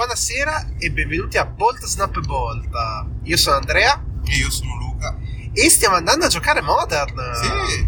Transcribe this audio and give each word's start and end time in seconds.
buonasera 0.00 0.74
e 0.78 0.90
benvenuti 0.90 1.38
a 1.38 1.46
Bolt 1.46 1.82
Snap 1.86 2.20
Bolt. 2.20 2.68
Io 3.22 3.36
sono 3.38 3.56
Andrea. 3.56 3.98
E 4.26 4.36
io 4.36 4.50
sono 4.50 4.76
Luca. 4.76 5.16
E 5.54 5.70
stiamo 5.70 5.96
andando 5.96 6.26
a 6.26 6.28
giocare 6.28 6.60
Modern. 6.60 7.14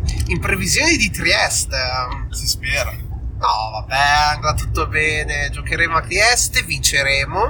Sì. 0.07 0.33
In 0.33 0.41
previsione 0.41 0.97
di 0.97 1.11
Trieste. 1.11 1.77
Si 2.31 2.47
spera. 2.47 2.93
No, 2.93 3.71
vabbè, 3.73 4.33
andrà 4.37 4.55
tutto 4.55 4.87
bene. 4.87 5.51
Giocheremo 5.51 5.99
a 5.99 6.01
Trieste, 6.01 6.63
vinceremo. 6.63 7.41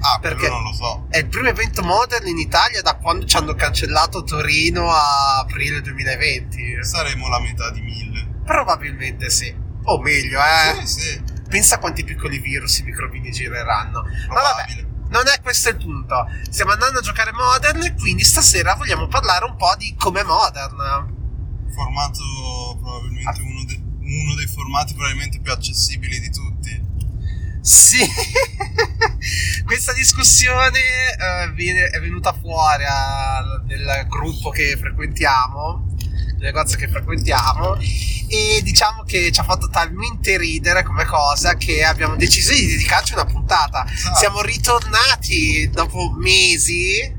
Ah, 0.00 0.18
Perché- 0.20 0.36
perché 0.40 0.48
non 0.50 0.64
lo 0.64 0.72
so. 0.74 1.06
È 1.08 1.16
il 1.16 1.28
primo 1.28 1.48
evento 1.48 1.82
Modern 1.82 2.26
in 2.26 2.36
Italia 2.36 2.82
da 2.82 2.96
quando 2.96 3.24
ci 3.24 3.34
hanno 3.38 3.54
cancellato 3.54 4.24
Torino 4.24 4.90
a 4.90 5.38
aprile 5.38 5.80
2020. 5.80 6.84
Saremo 6.84 7.28
la 7.28 7.40
metà 7.40 7.70
di 7.70 7.80
mille. 7.80 8.28
Probabilmente 8.44 9.30
sì. 9.30 9.50
O 9.84 9.98
meglio, 10.02 10.38
eh. 10.38 10.84
Sì, 10.84 11.00
sì. 11.00 11.27
Pensa 11.48 11.78
quanti 11.78 12.04
piccoli 12.04 12.38
virus 12.38 12.78
i 12.78 12.82
microbini 12.84 13.30
gireranno. 13.30 14.02
Ma 14.28 14.40
vabbè, 14.40 14.86
non 15.08 15.26
è 15.28 15.40
questo 15.40 15.70
il 15.70 15.76
punto. 15.76 16.26
Stiamo 16.50 16.72
andando 16.72 16.98
a 16.98 17.02
giocare 17.02 17.32
Modern 17.32 17.82
e 17.82 17.94
quindi 17.94 18.22
stasera 18.24 18.74
vogliamo 18.74 19.06
parlare 19.06 19.44
un 19.46 19.56
po' 19.56 19.74
di 19.76 19.94
com'è 19.96 20.22
Modern. 20.22 21.16
Formato 21.74 22.78
probabilmente 22.80 23.40
uno, 23.42 23.64
de- 23.64 23.82
uno 24.00 24.34
dei 24.34 24.46
formati 24.46 24.94
probabilmente 24.94 25.40
più 25.40 25.52
accessibili 25.52 26.20
di 26.20 26.30
tutti. 26.30 26.86
Sì, 27.60 27.98
questa 29.64 29.92
discussione 29.92 30.78
eh, 30.78 31.50
viene- 31.54 31.88
è 31.88 32.00
venuta 32.00 32.32
fuori 32.32 32.84
a- 32.86 33.62
nel 33.66 34.06
gruppo 34.08 34.50
che 34.50 34.76
frequentiamo, 34.78 35.87
negozio 36.38 36.78
che 36.78 36.88
frequentiamo, 36.88 37.76
e 38.28 38.60
diciamo 38.62 39.02
che 39.04 39.32
ci 39.32 39.40
ha 39.40 39.44
fatto 39.44 39.68
talmente 39.68 40.36
ridere 40.36 40.82
come 40.82 41.04
cosa 41.04 41.54
che 41.56 41.82
abbiamo 41.84 42.16
deciso 42.16 42.52
di 42.52 42.66
dedicarci 42.66 43.14
una 43.14 43.24
puntata. 43.24 43.86
Esatto. 43.90 44.16
Siamo 44.16 44.42
ritornati 44.42 45.68
dopo 45.70 46.14
mesi 46.18 47.16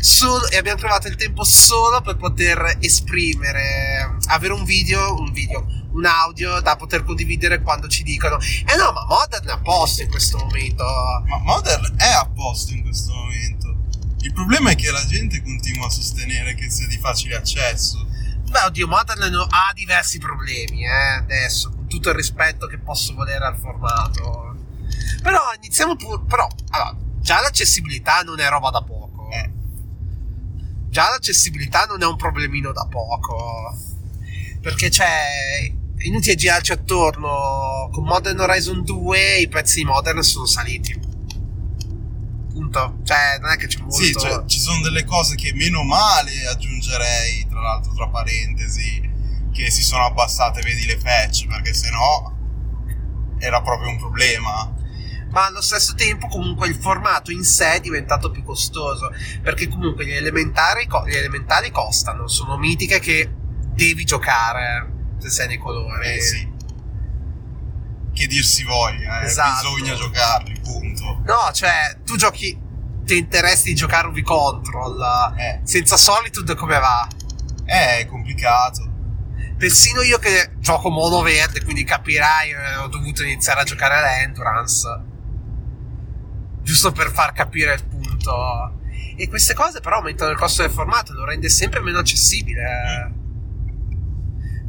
solo- 0.00 0.48
e 0.48 0.56
abbiamo 0.56 0.78
trovato 0.78 1.08
il 1.08 1.16
tempo 1.16 1.44
solo 1.44 2.00
per 2.00 2.16
poter 2.16 2.78
esprimere, 2.80 4.18
avere 4.26 4.52
un 4.52 4.64
video, 4.64 5.14
un 5.18 5.32
video, 5.32 5.66
un 5.92 6.04
audio 6.04 6.60
da 6.60 6.76
poter 6.76 7.04
condividere 7.04 7.62
quando 7.62 7.88
ci 7.88 8.02
dicono 8.02 8.36
eh 8.38 8.76
no 8.76 8.92
ma 8.92 9.06
Modern 9.06 9.48
è 9.48 9.52
a 9.52 9.60
posto 9.60 10.02
in 10.02 10.10
questo 10.10 10.36
momento 10.36 10.84
Ma 11.26 11.38
Modern 11.38 11.94
è 11.96 12.08
a 12.08 12.28
posto 12.34 12.72
in 12.72 12.82
questo 12.82 13.14
momento. 13.14 13.74
Il 14.20 14.32
problema 14.32 14.70
è 14.70 14.74
che 14.74 14.90
la 14.90 15.04
gente 15.06 15.42
continua 15.42 15.86
a 15.86 15.90
sostenere 15.90 16.54
che 16.54 16.68
sia 16.68 16.86
di 16.86 16.98
facile 16.98 17.36
accesso. 17.36 18.05
Beh 18.50 18.64
oddio 18.66 18.86
Modern 18.86 19.22
ha 19.34 19.72
diversi 19.74 20.18
problemi 20.18 20.84
eh, 20.84 21.16
adesso 21.18 21.70
con 21.70 21.86
tutto 21.86 22.10
il 22.10 22.14
rispetto 22.14 22.66
che 22.66 22.78
posso 22.78 23.14
volere 23.14 23.44
al 23.44 23.56
formato. 23.56 24.56
Però 25.22 25.40
iniziamo 25.56 25.96
pure 25.96 26.22
però 26.26 26.46
allora, 26.70 26.96
già 27.20 27.40
l'accessibilità 27.40 28.20
non 28.22 28.40
è 28.40 28.48
roba 28.48 28.70
da 28.70 28.82
poco. 28.82 29.04
Eh. 29.30 29.50
già 30.88 31.10
l'accessibilità 31.10 31.84
non 31.84 32.02
è 32.02 32.06
un 32.06 32.16
problemino 32.16 32.72
da 32.72 32.86
poco. 32.86 33.76
Perché 34.60 34.88
c'è 34.88 35.74
è 35.96 36.06
inutile 36.06 36.34
girarci 36.34 36.72
attorno. 36.72 37.88
Con 37.92 38.04
Modern 38.04 38.38
Horizon 38.38 38.84
2 38.84 39.38
i 39.38 39.48
prezzi 39.48 39.78
di 39.78 39.84
Modern 39.84 40.22
sono 40.22 40.46
saliti. 40.46 40.98
Punto. 42.52 42.98
Cioè 43.04 43.38
non 43.40 43.50
è 43.50 43.56
che 43.56 43.66
c'è 43.66 43.78
molto 43.80 43.96
Sì, 43.96 44.12
cioè, 44.12 44.44
ci 44.46 44.58
sono 44.58 44.80
delle 44.82 45.04
cose 45.04 45.34
che 45.34 45.52
meno 45.54 45.82
male 45.82 46.46
aggiungerei, 46.46 47.45
l'altro 47.66 47.92
tra 47.92 48.08
parentesi, 48.08 49.10
che 49.52 49.70
si 49.70 49.82
sono 49.82 50.04
abbassate, 50.06 50.60
vedi 50.62 50.86
le 50.86 50.96
patch, 50.96 51.46
perché 51.46 51.72
sennò 51.74 52.32
era 53.38 53.60
proprio 53.62 53.90
un 53.90 53.98
problema. 53.98 54.74
ma 55.30 55.44
allo 55.46 55.60
stesso 55.60 55.94
tempo 55.94 56.26
comunque 56.28 56.68
il 56.68 56.76
formato 56.76 57.30
in 57.30 57.42
sé 57.44 57.72
è 57.74 57.80
diventato 57.80 58.30
più 58.30 58.42
costoso 58.42 59.10
perché 59.42 59.68
comunque 59.68 60.06
gli 60.06 60.12
elementari, 60.12 60.86
gli 61.06 61.14
elementari 61.14 61.70
costano 61.70 62.26
sono 62.28 62.56
mitiche 62.56 62.98
che 63.00 63.30
devi 63.74 64.04
giocare 64.04 65.14
se 65.18 65.28
sei 65.28 65.48
nei 65.48 65.58
colori 65.58 66.06
Eh 66.14 66.20
sì. 66.22 66.54
Che 68.14 68.26
dir 68.28 68.42
si 68.44 68.64
voglia, 68.64 69.20
eh, 69.20 69.26
Esatto. 69.26 69.74
bisogna 69.74 69.94
giocarli, 69.94 70.58
punto. 70.60 71.20
no 71.26 71.50
cioè 71.52 71.98
tu 72.04 72.16
giochi 72.16 72.58
tenteresti 73.04 73.68
di 73.70 73.74
giocare 73.74 74.06
un 74.06 74.14
V-Control 74.14 75.34
Eh, 75.36 75.60
senza 75.64 75.98
Solitude 75.98 76.54
come 76.54 76.78
va? 76.78 77.06
È 77.66 78.06
complicato. 78.08 78.94
Persino 79.58 80.02
io 80.02 80.18
che 80.18 80.52
gioco 80.58 80.88
mono 80.88 81.22
verde, 81.22 81.62
quindi 81.64 81.82
capirai, 81.84 82.50
eh, 82.50 82.76
ho 82.76 82.88
dovuto 82.88 83.22
iniziare 83.22 83.60
a 83.60 83.64
giocare 83.64 83.96
all'Endurance. 83.96 85.14
Giusto 86.62 86.92
per 86.92 87.10
far 87.10 87.32
capire 87.32 87.74
il 87.74 87.84
punto. 87.84 88.80
E 89.16 89.28
queste 89.28 89.54
cose 89.54 89.80
però 89.80 89.96
aumentano 89.96 90.30
il 90.30 90.36
costo 90.36 90.62
del 90.62 90.70
formato, 90.70 91.12
lo 91.14 91.24
rende 91.24 91.48
sempre 91.48 91.80
meno 91.80 91.98
accessibile. 91.98 93.14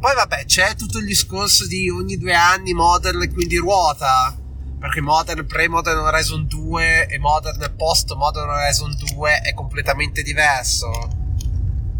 Poi 0.00 0.14
vabbè, 0.14 0.44
c'è 0.44 0.74
tutto 0.74 0.98
il 0.98 1.06
discorso 1.06 1.66
di 1.66 1.90
ogni 1.90 2.16
due 2.16 2.34
anni 2.34 2.72
Modern 2.72 3.22
e 3.22 3.30
quindi 3.30 3.56
ruota. 3.56 4.36
Perché 4.78 5.00
Modern 5.00 5.44
pre-Modern 5.44 5.98
Horizon 5.98 6.46
2 6.46 7.08
e 7.08 7.18
Modern 7.18 7.74
post-Modern 7.76 8.48
Horizon 8.48 8.96
2 8.96 9.40
è 9.40 9.52
completamente 9.52 10.22
diverso 10.22 11.17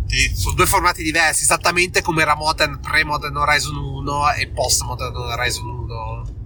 Sì. 0.09 0.33
sono 0.35 0.55
due 0.55 0.67
formati 0.67 1.03
diversi, 1.03 1.43
esattamente 1.43 2.01
come 2.03 2.23
era 2.23 2.35
Modern 2.35 2.81
pre-Modern 2.81 3.37
Horizon 3.37 3.77
1 3.77 4.33
e 4.33 4.49
post-Modern 4.49 5.15
Horizon 5.15 5.69
1. 5.69 6.37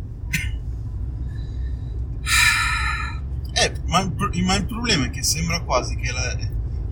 Eh, 3.54 3.72
ma, 3.86 4.00
il, 4.00 4.44
ma 4.44 4.54
il 4.56 4.66
problema 4.66 5.04
è 5.06 5.10
che 5.10 5.22
sembra 5.22 5.60
quasi 5.62 5.94
che 5.96 6.10
la- 6.10 6.36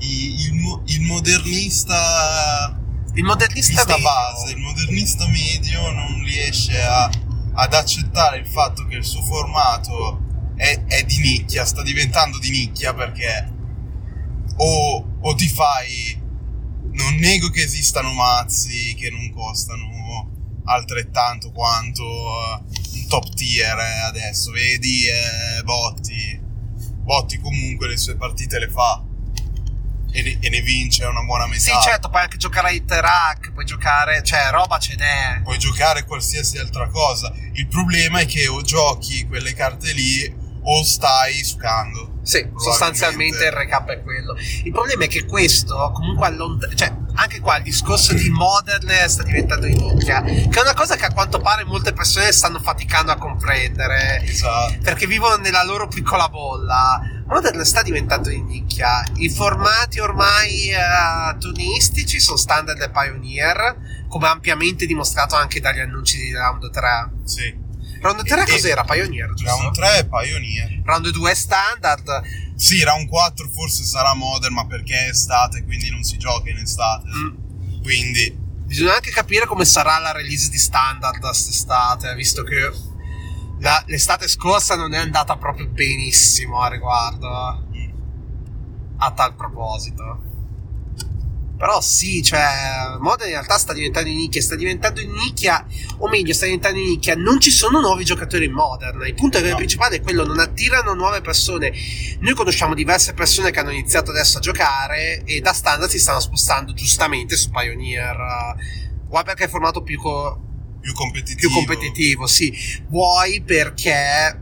il, 0.03 0.55
mo- 0.55 0.83
il 0.87 1.01
modernista 1.03 2.79
Il 3.15 3.25
modernista 3.25 3.85
base, 3.99 4.53
il 4.53 4.59
modernista 4.59 5.27
medio 5.27 5.91
non 5.91 6.23
riesce 6.23 6.81
a- 6.81 7.11
ad 7.55 7.75
accettare 7.75 8.39
il 8.39 8.47
fatto 8.47 8.87
che 8.87 8.97
il 8.97 9.05
suo 9.05 9.23
formato 9.23 10.21
è, 10.57 10.85
è 10.87 11.03
di 11.05 11.19
nicchia, 11.19 11.65
sta 11.65 11.83
diventando 11.83 12.39
di 12.39 12.51
nicchia 12.51 12.95
perché 12.95 13.53
o, 14.57 15.05
o 15.21 15.35
ti 15.35 15.49
fai... 15.49 16.20
Non 17.01 17.17
nego 17.17 17.51
che 17.51 17.63
esistano 17.63 18.13
mazzi 18.13 18.95
che 18.95 19.11
non 19.11 19.33
costano 19.33 20.31
altrettanto 20.65 21.51
quanto 21.51 22.03
eh, 22.03 22.63
un 22.95 23.07
top 23.09 23.35
tier 23.35 23.79
eh, 23.79 24.01
adesso, 24.01 24.51
vedi 24.53 25.07
eh, 25.07 25.63
Botti. 25.63 26.39
Botti 27.03 27.39
comunque 27.39 27.89
le 27.89 27.97
sue 27.97 28.17
partite 28.17 28.59
le 28.59 28.69
fa 28.69 29.03
e 30.13 30.23
ne, 30.23 30.39
e 30.41 30.49
ne 30.49 30.61
vince 30.61 31.05
una 31.05 31.23
buona 31.23 31.47
metà. 31.47 31.61
Sì, 31.61 31.73
certo, 31.83 32.09
puoi 32.09 32.23
anche 32.23 32.37
giocare 32.37 32.69
a 32.69 32.73
Interac, 32.73 33.53
puoi 33.53 33.65
giocare, 33.65 34.23
cioè, 34.23 34.51
roba 34.51 34.79
ce 34.79 34.97
n'è. 34.97 35.41
puoi 35.43 35.59
giocare 35.59 36.05
qualsiasi 36.05 36.59
altra 36.59 36.89
cosa. 36.89 37.33
Il 37.53 37.67
problema 37.67 38.21
è 38.21 38.27
che 38.27 38.47
o 38.49 38.63
giochi 38.63 39.27
quelle 39.27 39.55
carte 39.55 39.93
lì 39.93 40.33
o 40.63 40.83
stai 40.85 41.43
sucando. 41.45 42.10
Sì, 42.31 42.49
sostanzialmente 42.57 43.45
il 43.45 43.51
recap 43.51 43.89
è 43.89 44.01
quello. 44.05 44.37
Il 44.63 44.71
problema 44.71 45.03
è 45.03 45.09
che 45.09 45.25
questo 45.25 45.91
comunque 45.93 46.29
allontana, 46.29 46.73
cioè 46.75 46.95
anche 47.15 47.41
qua 47.41 47.57
il 47.57 47.65
discorso 47.65 48.15
di 48.15 48.31
modern 48.31 48.89
sta 49.09 49.25
diventando 49.25 49.67
di 49.67 49.75
nicchia, 49.75 50.23
che 50.23 50.49
è 50.49 50.61
una 50.61 50.75
cosa 50.75 50.95
che 50.95 51.07
a 51.07 51.13
quanto 51.13 51.41
pare 51.41 51.65
molte 51.65 51.93
persone 51.93 52.31
stanno 52.31 52.61
faticando 52.61 53.11
a 53.11 53.17
comprendere. 53.17 54.23
Esatto. 54.23 54.77
perché 54.81 55.09
vivono 55.09 55.37
nella 55.37 55.65
loro 55.65 55.89
piccola 55.89 56.29
bolla. 56.29 57.01
Modern 57.27 57.65
sta 57.65 57.83
diventando 57.83 58.29
di 58.29 58.41
nicchia. 58.43 59.03
I 59.17 59.29
formati 59.29 59.99
ormai 59.99 60.71
eh, 60.71 61.37
tonistici 61.41 62.21
sono 62.21 62.37
standard 62.37 62.81
e 62.81 62.91
Pioneer, 62.91 64.05
come 64.09 64.29
ampiamente 64.29 64.87
dimostrato 64.87 65.35
anche 65.35 65.61
dagli 65.61 65.81
annunci 65.81 66.17
di 66.17 66.33
Round 66.33 66.71
3. 66.71 67.11
Sì. 67.25 67.69
Round 68.01 68.25
3 68.25 68.43
E- 68.43 68.47
cos'era? 68.51 68.83
Pioneer, 68.85 69.35
giusto? 69.35 69.57
Round 69.57 69.75
3 69.75 69.97
è 69.99 70.07
Pioneer. 70.09 70.83
Round 70.85 71.09
2 71.11 71.31
è 71.31 71.35
standard. 71.35 72.23
Sì, 72.57 72.83
Round 72.83 73.09
4 73.09 73.49
forse 73.49 73.85
sarà 73.85 74.15
Modern, 74.15 74.55
ma 74.55 74.67
perché 74.67 75.07
è 75.07 75.09
estate, 75.09 75.65
quindi 75.65 75.91
non 75.91 76.03
si 76.03 76.17
gioca 76.19 76.51
in 76.51 76.59
estate. 76.59 77.09
Mm. 77.09 77.83
Quindi, 77.83 78.49
Bisogna 78.71 78.95
anche 78.95 79.11
capire 79.11 79.47
come 79.47 79.65
sarà 79.65 79.99
la 79.99 80.13
release 80.13 80.49
di 80.49 80.59
standard 80.59 81.19
quest'estate, 81.19 82.15
visto 82.15 82.45
che 82.45 82.71
la- 83.59 83.83
l'estate 83.87 84.29
scorsa 84.29 84.77
non 84.77 84.95
è 84.95 84.99
andata 84.99 85.37
proprio 85.37 85.67
benissimo 85.67 86.61
a 86.61 86.69
riguardo. 86.69 87.67
mm, 87.75 87.91
a 88.99 89.11
tal 89.13 89.35
proposito. 89.35 90.23
Però 91.61 91.79
sì, 91.83 92.23
cioè, 92.23 92.97
Modern 93.01 93.29
in 93.29 93.35
realtà 93.35 93.59
sta 93.59 93.75
diventando 93.75 94.09
di 94.09 94.15
nicchia, 94.15 94.41
sta 94.41 94.55
diventando 94.55 94.99
di 94.99 95.09
nicchia, 95.09 95.63
o 95.99 96.09
meglio, 96.09 96.33
sta 96.33 96.47
diventando 96.47 96.79
di 96.79 96.87
nicchia, 96.87 97.15
non 97.17 97.39
ci 97.39 97.51
sono 97.51 97.81
nuovi 97.81 98.03
giocatori 98.03 98.47
in 98.47 98.53
Modern. 98.53 99.05
Il 99.07 99.13
punto 99.13 99.39
No. 99.41 99.57
principale 99.57 99.97
è 99.97 100.01
quello, 100.01 100.25
non 100.25 100.39
attirano 100.39 100.95
nuove 100.95 101.21
persone. 101.21 101.71
Noi 102.21 102.33
conosciamo 102.33 102.73
diverse 102.73 103.13
persone 103.13 103.51
che 103.51 103.59
hanno 103.61 103.73
iniziato 103.73 104.11
adesso 104.11 104.39
a 104.39 104.41
giocare 104.41 105.23
e 105.27 105.41
da 105.41 105.53
standard 105.53 105.91
si 105.91 105.99
stanno 105.99 106.21
spostando 106.21 106.73
giustamente 106.73 107.37
su 107.37 107.51
Pioneer. 107.51 108.17
Vuoi 109.09 109.25
perché 109.25 109.45
è 109.45 109.49
formato 109.49 109.83
più, 109.83 110.01
co- 110.01 110.41
più 110.81 110.95
competitivo. 110.95 111.47
più 111.47 111.51
competitivo, 111.51 112.27
sì. 112.27 112.57
Vuoi 112.89 113.43
perché 113.43 114.41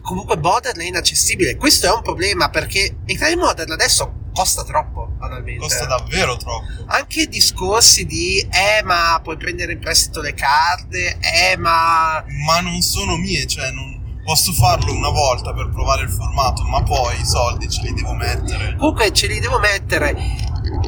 comunque 0.00 0.38
Modern 0.38 0.80
è 0.80 0.84
inaccessibile. 0.86 1.56
Questo 1.56 1.86
è 1.86 1.90
un 1.92 2.00
problema 2.00 2.48
perché 2.48 2.96
entrare 3.04 3.32
in 3.34 3.40
Modern 3.40 3.72
adesso 3.72 4.15
costa 4.36 4.64
troppo, 4.64 5.06
banalmente. 5.16 5.60
Costa 5.60 5.86
davvero 5.86 6.36
troppo. 6.36 6.66
Anche 6.88 7.26
discorsi 7.26 8.04
di, 8.04 8.38
eh, 8.38 8.82
ma 8.84 9.18
puoi 9.22 9.38
prendere 9.38 9.72
in 9.72 9.78
prestito 9.78 10.20
le 10.20 10.34
carte, 10.34 11.18
eh, 11.18 11.56
ma... 11.56 12.22
Ma 12.44 12.60
non 12.60 12.82
sono 12.82 13.16
mie, 13.16 13.46
cioè 13.46 13.70
non... 13.70 14.04
Posso 14.22 14.52
farlo 14.52 14.92
una 14.92 15.10
volta 15.10 15.54
per 15.54 15.70
provare 15.70 16.02
il 16.02 16.10
formato, 16.10 16.64
ma 16.64 16.82
poi 16.82 17.18
i 17.18 17.24
soldi 17.24 17.70
ce 17.70 17.80
li 17.82 17.94
devo 17.94 18.12
mettere. 18.12 18.74
Comunque 18.76 19.12
ce 19.12 19.28
li 19.28 19.38
devo 19.38 19.58
mettere. 19.60 20.14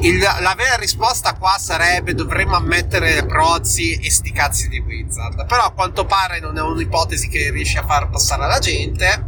Il- 0.01 0.19
la 0.19 0.53
vera 0.57 0.75
risposta 0.75 1.33
qua 1.35 1.55
sarebbe 1.57 2.13
dovremmo 2.13 2.55
ammettere 2.55 3.25
prozzi 3.25 3.93
e 3.95 4.11
sti 4.11 4.31
cazzi 4.33 4.67
di 4.67 4.79
Wizard. 4.79 5.45
Però 5.47 5.63
a 5.63 5.71
quanto 5.71 6.05
pare 6.05 6.41
non 6.41 6.57
è 6.57 6.61
un'ipotesi 6.61 7.29
che 7.29 7.49
riesce 7.49 7.79
a 7.79 7.85
far 7.85 8.09
passare 8.09 8.43
alla 8.43 8.59
gente. 8.59 9.27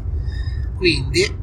Quindi, 0.76 1.40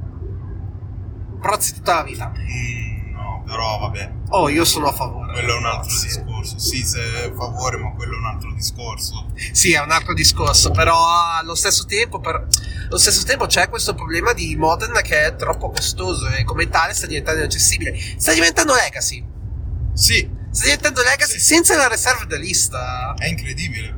prozzi 1.40 1.75
tutta 1.75 1.94
la 1.94 2.02
vita. 2.02 2.32
Mm, 2.37 3.12
no, 3.12 3.43
però 3.46 3.79
vabbè, 3.79 4.12
Oh, 4.31 4.49
io 4.49 4.64
sono 4.64 4.88
a 4.88 4.93
favore. 4.93 5.32
quello 5.32 5.55
è 5.55 5.58
un 5.58 5.64
altro 5.67 5.88
Prozzi. 5.88 6.06
discorso. 6.06 6.58
Sì, 6.58 6.85
se 6.85 7.00
è 7.00 7.26
a 7.29 7.35
favore, 7.35 7.76
ma 7.79 7.93
quello 7.93 8.14
è 8.14 8.19
un 8.19 8.26
altro 8.26 8.52
discorso. 8.52 9.31
Sì, 9.52 9.73
è 9.73 9.81
un 9.81 9.90
altro 9.90 10.12
discorso, 10.14 10.70
però 10.70 10.96
allo 11.38 11.55
stesso 11.55 11.85
tempo, 11.87 12.20
per- 12.20 12.46
allo 12.88 12.99
stesso 12.99 13.25
tempo 13.25 13.46
c'è 13.46 13.69
questo 13.69 13.94
problema 13.94 14.32
di 14.32 14.55
Modern 14.56 15.00
che 15.02 15.25
è 15.26 15.37
troppo 15.37 15.70
costoso 15.70 16.26
e 16.29 16.44
come 16.44 16.69
tale 16.69 16.93
sta 16.94 17.06
diventando 17.06 17.40
inaccessibile. 17.40 17.96
Sta 18.19 18.32
diventando 18.32 18.75
Legacy. 18.75 19.25
Sì, 19.94 20.37
Sta 20.50 20.64
diventando 20.64 21.02
Legacy 21.02 21.32
Sì. 21.38 21.40
senza 21.40 21.76
la 21.76 21.88
reserve 21.88 22.38
lista. 22.38 23.14
è 23.17 23.26
incredibile. 23.29 23.96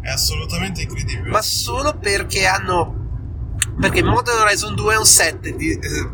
È 0.00 0.08
assolutamente 0.10 0.82
incredibile. 0.82 1.28
Ma 1.30 1.42
solo 1.42 1.96
perché 1.98 2.46
hanno. 2.46 2.96
Perché 3.78 4.02
Modern 4.02 4.38
Horizon 4.38 4.74
2 4.74 4.94
è 4.94 4.96
un 4.96 5.04
set 5.04 5.48
di- 5.54 5.72
eh, 5.72 6.10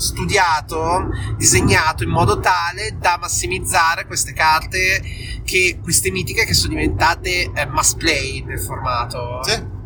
studiato, 0.00 1.08
disegnato 1.36 2.02
in 2.02 2.10
modo 2.10 2.40
tale 2.40 2.96
da 2.98 3.18
massimizzare 3.20 4.06
queste 4.06 4.32
carte, 4.32 5.00
che, 5.44 5.78
queste 5.82 6.10
mitiche 6.10 6.44
che 6.44 6.54
sono 6.54 6.74
diventate 6.74 7.50
eh, 7.52 7.66
must 7.66 7.96
play 7.98 8.42
nel 8.44 8.60
formato. 8.60 9.40
Sì. 9.44 9.78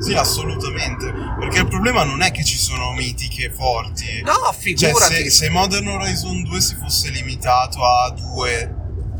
Sì, 0.00 0.14
assolutamente. 0.14 1.12
Perché 1.40 1.58
il 1.58 1.66
problema 1.66 2.04
non 2.04 2.22
è 2.22 2.30
che 2.30 2.44
ci 2.44 2.56
sono 2.56 2.92
mitiche 2.92 3.50
forti. 3.50 4.22
No, 4.22 4.32
Cioè, 4.32 4.54
figurati. 4.54 5.14
se, 5.14 5.30
se 5.30 5.48
Modern 5.50 5.88
Horizon 5.88 6.44
2 6.44 6.60
si 6.60 6.76
fosse 6.76 7.10
limitato 7.10 7.84
a 7.84 8.10
due, 8.10 8.74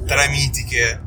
tre 0.07 0.29
mitiche, 0.29 1.03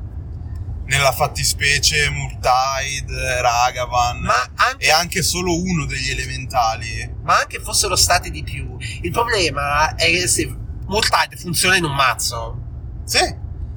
nella 0.92 1.14
fattispecie 1.14 2.10
Murtide, 2.10 3.42
Ragavan, 3.42 4.28
anche, 4.56 4.86
e 4.86 4.92
anche 4.92 5.22
solo 5.24 5.58
uno 5.58 5.86
degli 5.86 6.10
elementali. 6.10 7.10
ma 7.24 7.40
anche 7.40 7.62
fossero 7.62 7.96
stati 7.96 8.30
di 8.30 8.44
più. 8.44 8.76
Il 9.02 9.12
problema 9.12 9.96
è 9.96 10.06
che 10.08 10.28
se 10.28 10.54
Multide 10.88 11.38
funziona 11.38 11.78
in 11.78 11.86
un 11.86 11.96
mazzo. 11.96 12.58
Sì, 13.06 13.24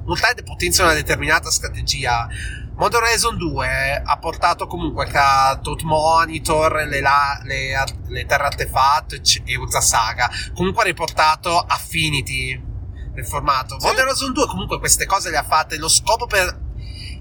Multide 0.03 0.43
potenzia 0.43 0.83
una 0.83 0.93
determinata 0.93 1.49
strategia. 1.49 2.27
Modern 2.75 3.05
Horizon 3.05 3.37
2 3.37 4.01
ha 4.03 4.17
portato 4.17 4.67
comunque 4.67 5.09
a 5.13 5.57
Tot 5.63 5.83
Monitor, 5.83 6.85
le, 6.85 6.99
la- 6.99 7.39
le, 7.43 7.81
le 8.07 8.25
Terra 8.25 8.47
Artefatto 8.47 9.15
e 9.15 9.55
Urza 9.55 9.79
Saga. 9.79 10.29
Comunque 10.53 10.81
ha 10.83 10.85
riportato 10.85 11.57
Affinity 11.57 12.61
nel 13.13 13.25
formato. 13.25 13.79
Sì. 13.79 13.85
Modern 13.85 14.09
Horizon 14.09 14.33
2 14.33 14.47
comunque 14.47 14.79
queste 14.79 15.05
cose 15.05 15.29
le 15.29 15.37
ha 15.37 15.43
fatte. 15.43 15.77
Lo 15.77 15.87
scopo 15.87 16.27
per, 16.27 16.63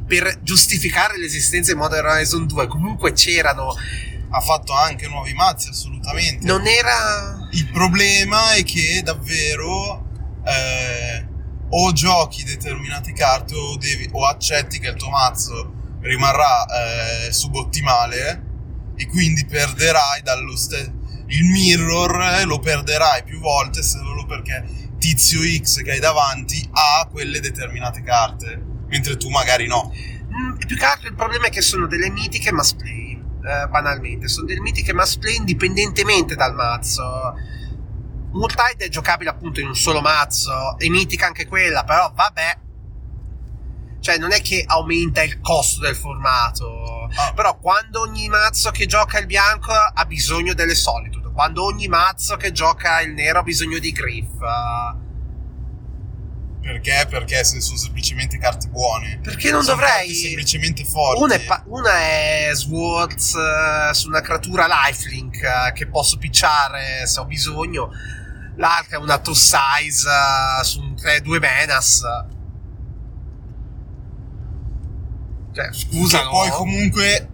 per 0.07 0.41
giustificare 0.43 1.19
l'esistenza 1.19 1.73
di 1.73 1.79
Modern 1.79 2.07
Horizon 2.07 2.47
2 2.47 2.67
comunque 2.67 3.13
c'erano. 3.13 3.75
ha 4.31 4.41
fatto 4.41 4.73
anche 4.73 5.07
nuovi 5.07 5.33
mazzi, 5.33 5.69
assolutamente. 5.69 6.45
Non 6.45 6.67
era... 6.67 7.49
Il 7.53 7.71
problema 7.71 8.55
è 8.55 8.65
che 8.65 9.01
davvero 9.05 10.05
eh, 10.45 11.27
o 11.69 11.93
giochi 11.93 12.43
determinate 12.43 13.13
carte 13.13 13.55
o, 13.55 13.77
devi, 13.77 14.09
o 14.11 14.27
accetti 14.27 14.81
che 14.81 14.89
il 14.89 14.97
tuo 14.97 15.11
mazzo 15.11 15.99
rimarrà 16.01 16.67
eh, 16.67 17.33
subottimale 17.33 18.43
e 18.97 19.07
quindi 19.07 19.47
perderai 19.47 20.23
dallo 20.23 20.57
stesso 20.57 21.03
il 21.29 21.45
mirror 21.45 22.21
eh, 22.21 22.45
lo 22.45 22.59
perderai 22.59 23.23
più 23.25 23.41
volte 23.41 23.83
solo 23.83 24.27
perché 24.27 24.65
tizio 24.99 25.41
X 25.41 25.83
che 25.83 25.93
hai 25.93 26.01
davanti 26.01 26.69
ha 26.71 27.09
quelle 27.11 27.41
determinate 27.41 28.03
carte 28.03 28.74
mentre 28.95 29.17
tu 29.17 29.29
magari 29.29 29.67
no 29.67 29.91
Mm, 30.35 30.57
più 30.57 30.77
che 30.77 30.85
altro 30.85 31.09
il 31.09 31.15
problema 31.15 31.47
è 31.47 31.51
che 31.51 31.63
sono 31.63 31.87
delle 31.87 32.11
mitiche 32.11 32.51
play. 32.51 33.23
eh, 33.47 33.69
banalmente, 33.69 34.27
sono 34.27 34.47
delle 34.47 34.61
mitiche 34.61 34.95
must 34.95 35.19
play 35.19 35.37
indipendentemente 35.37 36.35
dal 36.35 36.55
mazzo. 36.55 37.35
Multide 38.33 38.87
è 38.87 38.89
giocabile 38.89 39.31
appunto 39.31 39.61
in 39.61 39.69
un 39.69 39.77
solo 39.77 40.01
mazzo, 40.01 40.77
è 40.79 40.89
mitica 40.89 41.27
anche 41.27 41.47
quella, 41.47 41.85
però 41.85 42.11
vabbè. 42.13 42.59
Cioè, 44.01 44.19
non 44.19 44.33
è 44.33 44.41
che 44.41 44.65
aumenta 44.67 45.23
il 45.23 45.41
costo 45.41 45.81
del 45.81 45.95
formato. 45.95 47.09
Ah. 47.15 47.33
Però 47.35 47.59
quando 47.59 48.01
ogni 48.01 48.29
mazzo 48.29 48.71
che 48.71 48.87
gioca 48.87 49.19
il 49.19 49.27
bianco 49.27 49.73
ha 49.73 50.05
bisogno 50.05 50.53
delle 50.53 50.75
solitude, 50.75 51.31
quando 51.33 51.65
ogni 51.65 51.87
mazzo 51.87 52.37
che 52.37 52.51
gioca 52.51 53.01
il 53.03 53.13
nero 53.13 53.39
ha 53.39 53.43
bisogno 53.43 53.79
di 53.79 53.93
griff. 53.93 54.41
eh, 54.41 55.04
perché? 56.65 57.07
perché 57.09 57.45
sono 57.45 57.77
semplicemente 57.77 58.39
carte 58.39 58.69
buone 58.69 59.21
perché 59.23 59.51
non 59.51 59.63
sono 59.63 59.77
dovrei. 59.77 60.15
semplicemente 60.15 60.85
forti 60.85 61.23
Una 61.23 61.35
è, 61.35 61.41
pa- 61.41 61.63
una 61.67 61.93
è 61.99 62.51
Swords 62.55 63.35
eh, 63.35 63.93
su 63.95 64.09
una 64.09 64.21
creatura 64.23 64.67
lifelink 64.67 65.43
eh, 65.43 65.73
che 65.75 65.87
posso 65.87 66.17
picciare 66.17 67.07
se 67.07 67.21
ho 67.21 67.27
bisogno. 67.27 67.91
L'altra 68.57 68.97
è 68.97 69.01
una 69.01 69.19
two 69.19 69.35
size 69.35 70.09
eh, 70.09 70.65
su 70.65 70.81
un 70.81 70.95
3-2 70.95 71.39
menas. 71.39 72.03
Cioè, 75.53 75.73
scusa, 75.73 76.23
no? 76.25 76.31
poi 76.31 76.51
comunque 76.51 77.29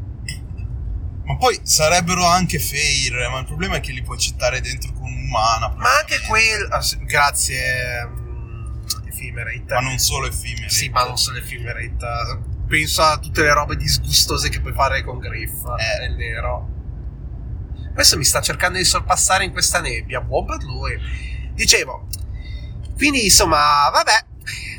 ma 1.25 1.37
poi 1.37 1.59
sarebbero 1.62 2.26
anche 2.26 2.59
fair 2.59 3.29
ma 3.31 3.38
il 3.38 3.47
problema 3.47 3.76
è 3.76 3.81
che 3.81 3.93
li 3.93 4.03
puoi 4.03 4.19
citare 4.19 4.61
dentro 4.61 4.93
con 4.93 5.05
un 5.05 5.29
mana 5.29 5.69
Ma 5.69 5.97
anche 5.99 6.17
praticamente. 6.19 6.26
quel. 6.26 6.69
ah, 6.73 6.81
sì, 6.83 6.99
grazie, 7.05 8.09
Ephemerate. 9.29 9.75
ma 9.75 9.81
non 9.81 9.99
solo 9.99 10.27
effimeri 10.27 10.71
Sì, 10.71 10.89
ma 10.89 11.05
non 11.05 11.17
solo 11.19 11.39
Ephemerate. 11.39 12.39
Penso 12.67 13.03
a 13.03 13.19
tutte 13.19 13.43
le 13.43 13.53
robe 13.53 13.77
disgustose 13.77 14.49
che 14.49 14.61
puoi 14.61 14.73
fare 14.73 15.03
con 15.03 15.19
Griff 15.19 15.65
Eh. 15.65 15.99
nel 16.07 16.15
nero. 16.17 16.69
Questo 17.93 18.17
mi 18.17 18.25
sta 18.25 18.41
cercando 18.41 18.79
di 18.79 18.85
sorpassare 18.85 19.45
in 19.45 19.51
questa 19.53 19.81
nebbia. 19.81 20.21
Buon 20.21 20.47
per 20.47 20.62
lui. 20.62 20.97
Dicevo. 21.53 22.07
Quindi, 22.97 23.25
insomma, 23.25 23.91
vabbè. 23.93 24.25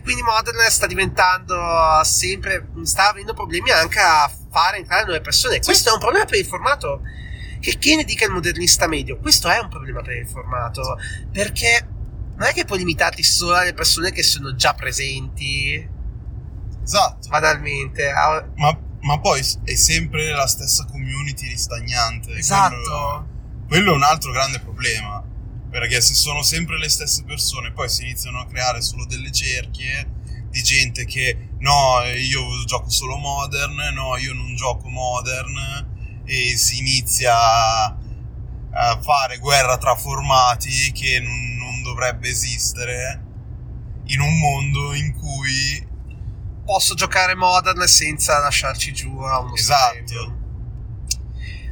Quindi 0.04 0.22
Modern 0.24 0.58
sta 0.70 0.88
diventando 0.88 1.56
sempre. 2.04 2.68
sta 2.84 3.10
avendo 3.10 3.34
problemi 3.34 3.70
anche 3.72 4.00
a 4.00 4.32
fare 4.50 4.78
entrare 4.78 5.04
nuove 5.04 5.22
persone. 5.22 5.60
Questo 5.60 5.90
è 5.90 5.94
un 5.94 6.00
problema 6.00 6.26
per 6.26 6.40
il 6.40 6.46
formato. 6.46 7.02
Che 7.60 7.78
chi 7.78 7.96
ne 7.96 8.04
dica 8.04 8.26
il 8.26 8.32
modernista 8.32 8.88
medio, 8.88 9.20
questo 9.20 9.48
è 9.50 9.60
un 9.60 9.70
problema 9.70 10.02
per 10.02 10.16
il 10.16 10.28
formato. 10.28 10.98
Perché 11.32 11.88
non 12.42 12.50
è 12.50 12.54
che 12.54 12.66
puoi 12.66 12.80
limitarti 12.80 13.22
solo 13.22 13.54
alle 13.56 13.76
persone 13.76 14.12
che 14.12 14.24
sono 14.24 14.56
già 14.56 14.74
presenti. 14.74 15.88
esatto 16.84 17.30
Banalmente. 17.30 18.12
ma, 18.56 18.80
ma 19.02 19.20
poi 19.20 19.46
è 19.64 19.76
sempre 19.76 20.32
la 20.32 20.48
stessa 20.48 20.86
community 20.86 21.48
ristagnante 21.48 22.34
Esatto. 22.34 22.76
quello, 22.76 23.28
quello 23.68 23.92
è 23.92 23.96
un 23.96 24.04
altro 24.04 24.32
grande 24.32 24.60
problema 24.60 25.24
perché 25.70 26.02
se 26.02 26.16
sono 26.16 26.42
sempre 26.42 26.80
le 26.80 26.90
stesse 26.90 27.24
persone 27.24 27.72
poi 27.72 27.88
si 27.88 28.04
iniziano 28.04 28.40
a 28.40 28.48
creare 28.48 28.82
solo 28.82 29.06
delle 29.06 29.32
cerchie 29.32 30.20
di 30.50 30.64
gente 30.64 31.06
che 31.06 31.50
no 31.60 32.02
io 32.04 32.42
gioco 32.66 32.90
solo 32.90 33.18
modern 33.18 33.76
no 33.94 34.18
io 34.18 34.34
non 34.34 34.56
gioco 34.56 34.90
modern 34.90 36.24
e 36.26 36.58
si 36.58 36.80
inizia 36.80 37.36
a 38.74 39.00
fare 39.02 39.38
guerra 39.38 39.78
tra 39.78 39.96
formati 39.96 40.92
che 40.92 41.20
non 41.20 41.51
dovrebbe 41.92 42.30
esistere 42.30 43.24
in 44.06 44.20
un 44.22 44.38
mondo 44.40 44.94
in 44.94 45.14
cui 45.14 45.90
Posso 46.64 46.94
giocare 46.94 47.34
modern 47.36 47.86
senza 47.88 48.40
lasciarci 48.40 48.94
giù 48.94 49.20
a 49.20 49.40
uno 49.40 49.56
Esatto. 49.56 49.94
stipendio. 49.96 50.40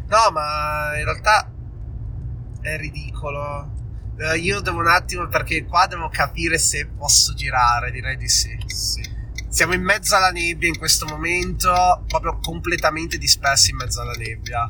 No, 0.07 0.31
ma 0.31 0.97
in 0.97 1.03
realtà 1.05 1.49
è 2.61 2.75
ridicolo. 2.75 3.71
Eh, 4.17 4.37
io 4.39 4.59
devo 4.59 4.79
un 4.79 4.87
attimo, 4.87 5.27
perché 5.27 5.63
qua 5.65 5.85
devo 5.87 6.09
capire 6.09 6.57
se 6.57 6.87
posso 6.87 7.33
girare, 7.33 7.91
direi 7.91 8.17
di 8.17 8.27
sì. 8.27 8.57
sì, 8.65 9.01
Siamo 9.47 9.73
in 9.73 9.83
mezzo 9.83 10.15
alla 10.15 10.31
nebbia 10.31 10.67
in 10.67 10.77
questo 10.77 11.05
momento, 11.05 12.03
proprio 12.07 12.39
completamente 12.39 13.17
dispersi 13.17 13.69
in 13.69 13.77
mezzo 13.77 14.01
alla 14.01 14.13
nebbia. 14.13 14.69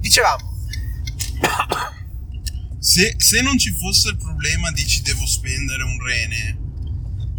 Dicevamo, 0.00 0.56
Se, 2.78 3.14
se 3.18 3.42
non 3.42 3.58
ci 3.58 3.72
fosse 3.72 4.10
il 4.10 4.16
problema 4.16 4.70
di 4.70 4.86
ci 4.86 5.02
devo 5.02 5.26
spendere 5.26 5.82
un 5.82 6.02
rene 6.02 6.66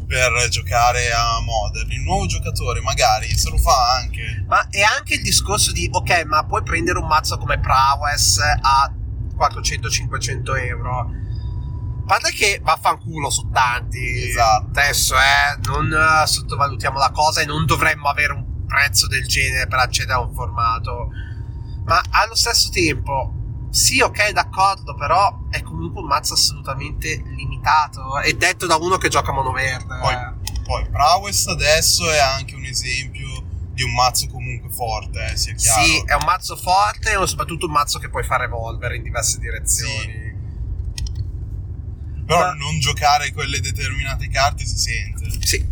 per 0.09 0.49
giocare 0.49 1.11
a 1.11 1.39
Modern. 1.39 1.91
Il 1.91 2.01
nuovo 2.01 2.25
giocatore 2.25 2.81
magari 2.81 3.29
se 3.37 3.49
lo 3.51 3.57
fa 3.57 3.95
anche. 3.97 4.43
Ma 4.47 4.67
è 4.69 4.81
anche 4.81 5.13
il 5.15 5.21
discorso 5.21 5.71
di, 5.71 5.87
ok, 5.91 6.23
ma 6.25 6.43
puoi 6.45 6.63
prendere 6.63 6.97
un 6.97 7.05
mazzo 7.05 7.37
come 7.37 7.59
Prowess 7.59 8.39
a 8.39 8.91
400-500 9.37 10.65
euro. 10.65 10.99
A 10.99 11.07
parte 12.07 12.31
che 12.31 12.59
vaffanculo 12.63 13.29
su 13.29 13.49
tanti. 13.51 14.29
Esatto. 14.29 14.79
Adesso, 14.79 15.15
eh, 15.15 15.59
non 15.65 15.93
eh, 15.93 16.25
sottovalutiamo 16.25 16.97
la 16.97 17.11
cosa 17.11 17.41
e 17.41 17.45
non 17.45 17.67
dovremmo 17.67 18.07
avere 18.09 18.33
un 18.33 18.65
prezzo 18.65 19.07
del 19.07 19.27
genere 19.27 19.67
per 19.67 19.77
accedere 19.77 20.13
a 20.13 20.21
un 20.21 20.33
formato. 20.33 21.09
Ma 21.85 22.01
allo 22.09 22.35
stesso 22.35 22.69
tempo, 22.71 23.38
sì, 23.69 24.01
ok, 24.01 24.31
d'accordo, 24.31 24.95
però 24.95 25.47
è 25.49 25.61
comunque 25.61 26.01
un 26.01 26.07
mazzo 26.07 26.33
assolutamente 26.33 27.21
limitato. 27.35 28.19
E 28.21 28.33
detto 28.33 28.65
da 28.65 28.75
uno 28.75 28.97
che 28.97 29.09
gioca 29.09 29.31
mono 29.31 29.51
verde. 29.51 29.97
Poi, 29.99 30.15
poi 30.63 30.89
Prowess 30.89 31.47
adesso 31.47 32.09
è 32.09 32.17
anche 32.19 32.55
un 32.55 32.65
esempio 32.65 33.43
di 33.73 33.83
un 33.83 33.93
mazzo 33.93 34.27
comunque 34.27 34.69
forte, 34.71 35.31
eh, 35.31 35.37
sia 35.37 35.53
chiaro. 35.53 35.83
Sì, 35.83 36.03
è 36.05 36.13
un 36.13 36.25
mazzo 36.25 36.55
forte 36.55 37.11
e 37.11 37.27
soprattutto 37.27 37.67
un 37.67 37.71
mazzo 37.71 37.99
che 37.99 38.09
puoi 38.09 38.23
far 38.23 38.41
evolvere 38.41 38.97
in 38.97 39.03
diverse 39.03 39.39
direzioni. 39.39 39.93
Sì. 39.93 40.37
Però 42.25 42.39
Ma- 42.39 42.53
non 42.53 42.79
giocare 42.79 43.31
quelle 43.31 43.59
determinate 43.59 44.27
carte 44.29 44.65
si 44.65 44.77
sente. 44.77 45.29
Sì. 45.45 45.65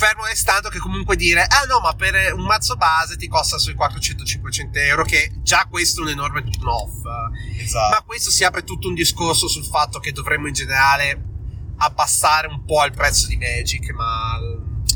Fermo 0.00 0.24
restando 0.24 0.70
che 0.70 0.78
comunque 0.78 1.14
dire, 1.14 1.42
ah 1.42 1.66
no, 1.68 1.80
ma 1.80 1.92
per 1.92 2.32
un 2.32 2.44
mazzo 2.44 2.74
base 2.76 3.18
ti 3.18 3.28
costa 3.28 3.58
sui 3.58 3.74
400-500 3.74 4.68
euro, 4.72 5.04
che 5.04 5.30
già 5.42 5.66
questo 5.68 6.00
è 6.00 6.04
un 6.04 6.10
enorme 6.10 6.42
turn 6.42 6.66
off. 6.66 7.02
Esatto. 7.58 7.94
Ma 7.94 8.02
questo 8.06 8.30
si 8.30 8.42
apre 8.42 8.64
tutto 8.64 8.88
un 8.88 8.94
discorso 8.94 9.46
sul 9.46 9.66
fatto 9.66 9.98
che 9.98 10.12
dovremmo 10.12 10.46
in 10.46 10.54
generale 10.54 11.22
abbassare 11.76 12.46
un 12.46 12.64
po' 12.64 12.82
il 12.86 12.92
prezzo 12.92 13.26
di 13.26 13.36
Magic, 13.36 13.90
ma 13.90 14.38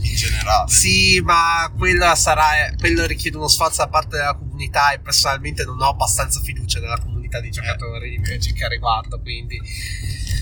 in 0.00 0.16
generale. 0.16 0.70
sì, 0.70 1.20
ma 1.20 1.70
quello 1.76 2.14
sarà 2.14 2.72
quello 2.78 3.04
richiede 3.04 3.36
uno 3.36 3.48
sforzo 3.48 3.82
da 3.82 3.88
parte 3.88 4.16
della 4.16 4.34
comunità 4.34 4.92
e 4.92 5.00
personalmente 5.00 5.64
non 5.64 5.80
ho 5.80 5.90
abbastanza 5.90 6.40
fiducia 6.40 6.80
nella 6.80 6.98
comunità 6.98 7.13
di 7.40 7.50
giocatori 7.50 8.10
di 8.10 8.18
Magic 8.18 8.62
a 8.62 8.68
riguardo, 8.68 9.20
quindi 9.20 9.60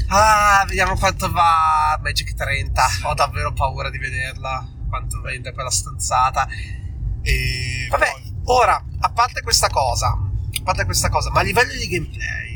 ah, 0.09 0.65
vediamo 0.67 0.97
quanto 0.97 1.31
va 1.31 1.99
Magic 2.03 2.35
30. 2.35 2.87
Ho 3.05 3.15
davvero 3.15 3.53
paura 3.53 3.91
di 3.91 3.99
vederla 3.99 4.67
quanto 4.89 5.21
vende 5.21 5.53
quella 5.53 5.71
stanzata. 5.71 6.49
E 7.23 7.87
Vabbè, 7.89 8.11
poi- 8.11 8.33
ora, 8.45 8.85
a 9.01 9.11
parte 9.11 9.43
questa 9.43 9.69
cosa, 9.69 10.09
a 10.09 10.63
parte 10.63 10.85
questa 10.85 11.09
cosa, 11.09 11.31
ma 11.31 11.41
a 11.41 11.45
livello 11.45 11.73
di 11.73 11.87
gameplay 11.89 12.53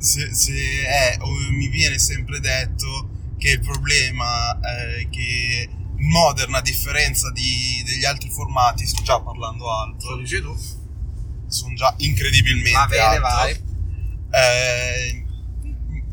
se, 0.00 0.34
se 0.34 0.52
è, 0.86 1.18
mi 1.50 1.68
viene 1.68 1.98
sempre 1.98 2.40
detto 2.40 3.10
che 3.36 3.50
il 3.50 3.60
problema 3.60 4.58
è 4.60 5.08
che 5.10 5.68
il 5.96 6.06
Modern, 6.06 6.54
a 6.54 6.62
differenza 6.62 7.30
di- 7.30 7.82
degli 7.84 8.04
altri 8.04 8.30
formati, 8.30 8.86
sto 8.86 9.02
già 9.02 9.20
parlando 9.20 9.64
lo 9.64 9.78
alto, 9.78 10.16
dici 10.16 10.40
tu? 10.40 10.56
Sono 11.50 11.74
già 11.74 11.94
incredibilmente 11.98 12.72
Va 12.72 12.86
bene, 12.86 13.02
alto. 13.02 13.20
vai. 13.20 13.68
Eh, 14.32 15.24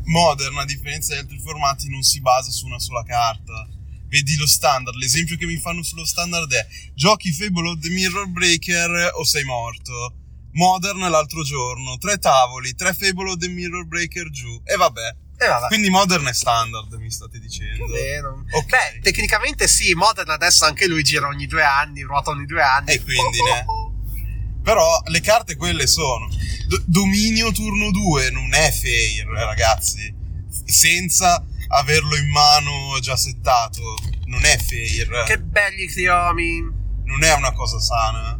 Modern, 0.04 0.58
a 0.58 0.64
differenza 0.64 1.10
degli 1.14 1.22
altri 1.22 1.38
formati, 1.38 1.88
non 1.88 2.02
si 2.02 2.20
basa 2.20 2.50
su 2.50 2.66
una 2.66 2.78
sola 2.78 3.02
carta. 3.04 3.68
Vedi 4.08 4.36
lo 4.36 4.46
standard, 4.46 4.96
l'esempio 4.96 5.36
che 5.36 5.44
mi 5.44 5.58
fanno 5.58 5.82
sullo 5.82 6.04
standard 6.06 6.50
è 6.50 6.66
giochi 6.94 7.30
Fable 7.30 7.68
of 7.70 7.78
the 7.80 7.90
Mirror 7.90 8.26
Breaker 8.28 9.10
o 9.14 9.24
sei 9.24 9.44
morto. 9.44 10.14
Modern 10.52 10.98
l'altro 11.10 11.42
giorno, 11.42 11.98
tre 11.98 12.16
tavoli, 12.18 12.74
tre 12.74 12.94
Fable 12.94 13.30
of 13.32 13.36
the 13.36 13.48
Mirror 13.48 13.84
Breaker 13.86 14.30
giù. 14.30 14.60
E 14.64 14.76
vabbè. 14.76 15.14
E 15.40 15.46
vabbè. 15.46 15.66
Quindi 15.66 15.90
Modern 15.90 16.26
è 16.26 16.32
standard, 16.32 16.90
mi 16.94 17.10
state 17.10 17.38
dicendo. 17.38 17.84
Più 17.84 17.92
meno. 17.92 18.44
Ok. 18.50 18.66
Beh, 18.66 19.00
tecnicamente 19.02 19.68
sì, 19.68 19.92
Modern 19.92 20.30
adesso 20.30 20.64
anche 20.64 20.88
lui 20.88 21.02
gira 21.02 21.26
ogni 21.26 21.46
due 21.46 21.62
anni, 21.62 22.00
ruota 22.00 22.30
ogni 22.30 22.46
due 22.46 22.62
anni. 22.62 22.92
E 22.92 23.02
quindi, 23.02 23.42
ne? 23.42 23.64
Però 24.68 25.00
le 25.06 25.20
carte 25.22 25.56
quelle 25.56 25.86
sono. 25.86 26.28
D- 26.28 26.82
dominio 26.84 27.52
turno 27.52 27.90
2 27.90 28.28
non 28.28 28.52
è 28.52 28.70
fair, 28.70 29.26
ragazzi. 29.26 30.14
Senza 30.66 31.42
averlo 31.68 32.14
in 32.14 32.28
mano 32.28 32.98
già 33.00 33.16
settato, 33.16 33.80
non 34.26 34.44
è 34.44 34.58
fair. 34.58 35.24
Che 35.24 35.40
belli 35.40 35.86
criomi. 35.86 36.60
Non 37.04 37.24
è 37.24 37.32
una 37.32 37.54
cosa 37.54 37.80
sana. 37.80 38.38